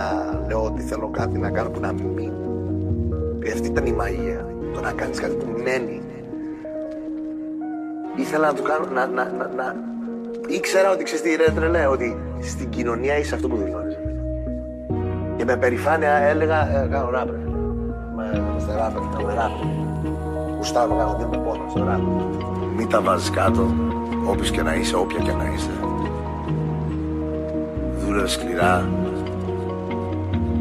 [0.48, 2.32] λέω ότι θέλω κάτι να κάνω που να μην.
[3.44, 4.46] Ε, Αυτή ήταν η μαγεία.
[4.74, 6.02] Το να κάνεις κάτι που μένει.
[8.16, 9.76] Ήθελα να το κάνω, να, να, να, να...
[10.48, 13.98] Ήξερα ότι ξέρεις τι ρε τρελέ, ότι στην κοινωνία είσαι αυτό που δηλώνεις.
[15.38, 17.36] Και με περηφάνεια έλεγα, ε, κάνω ράπερ.
[18.16, 19.68] Με, είμαστε ράπερ, κάνουμε ράπερ.
[20.58, 22.24] Γουστάρω, κάνω, δεν με πόνος στο ράπερ.
[22.76, 23.74] Μην τα βάζεις κάτω,
[24.26, 25.70] όποιος και να είσαι, όποια και να είσαι.
[27.98, 28.90] Δούλευε σκληρά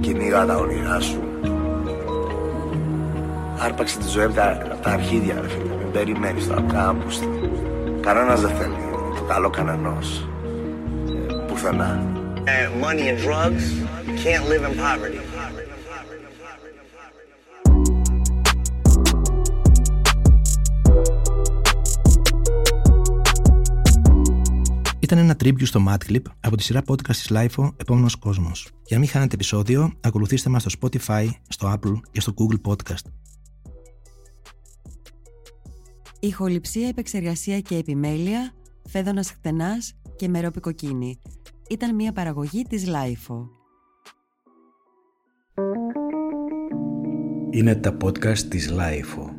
[0.01, 1.23] κυνήγα τα όνειρά σου.
[3.59, 5.75] Άρπαξε τη ζωή από τα, απ' τα αρχίδια ρε φίλε.
[5.79, 7.19] Μην περιμένεις τώρα κάμπους
[8.01, 8.75] κανένας δεν θέλει
[9.17, 10.27] το καλό κανενός.
[11.31, 12.07] Ε, πουθενά.
[12.85, 13.65] Money and drugs
[14.25, 15.22] can't live in poverty
[25.13, 28.69] Ήταν ένα tribute στο Madclip από τη σειρά podcast της LIFO Επόμενος Κόσμος.
[28.87, 33.05] Για να μην χάνετε επεισόδιο, ακολουθήστε μας στο Spotify, στο Apple και στο Google Podcast.
[36.21, 38.53] Ηχοληψία, επεξεργασία και επιμέλεια,
[38.89, 41.19] φέδωνας χτενάς και μερόπικοκίνη.
[41.69, 43.49] Ήταν μια παραγωγή της LIFO.
[47.51, 49.32] Είναι τα podcast της Lifeo.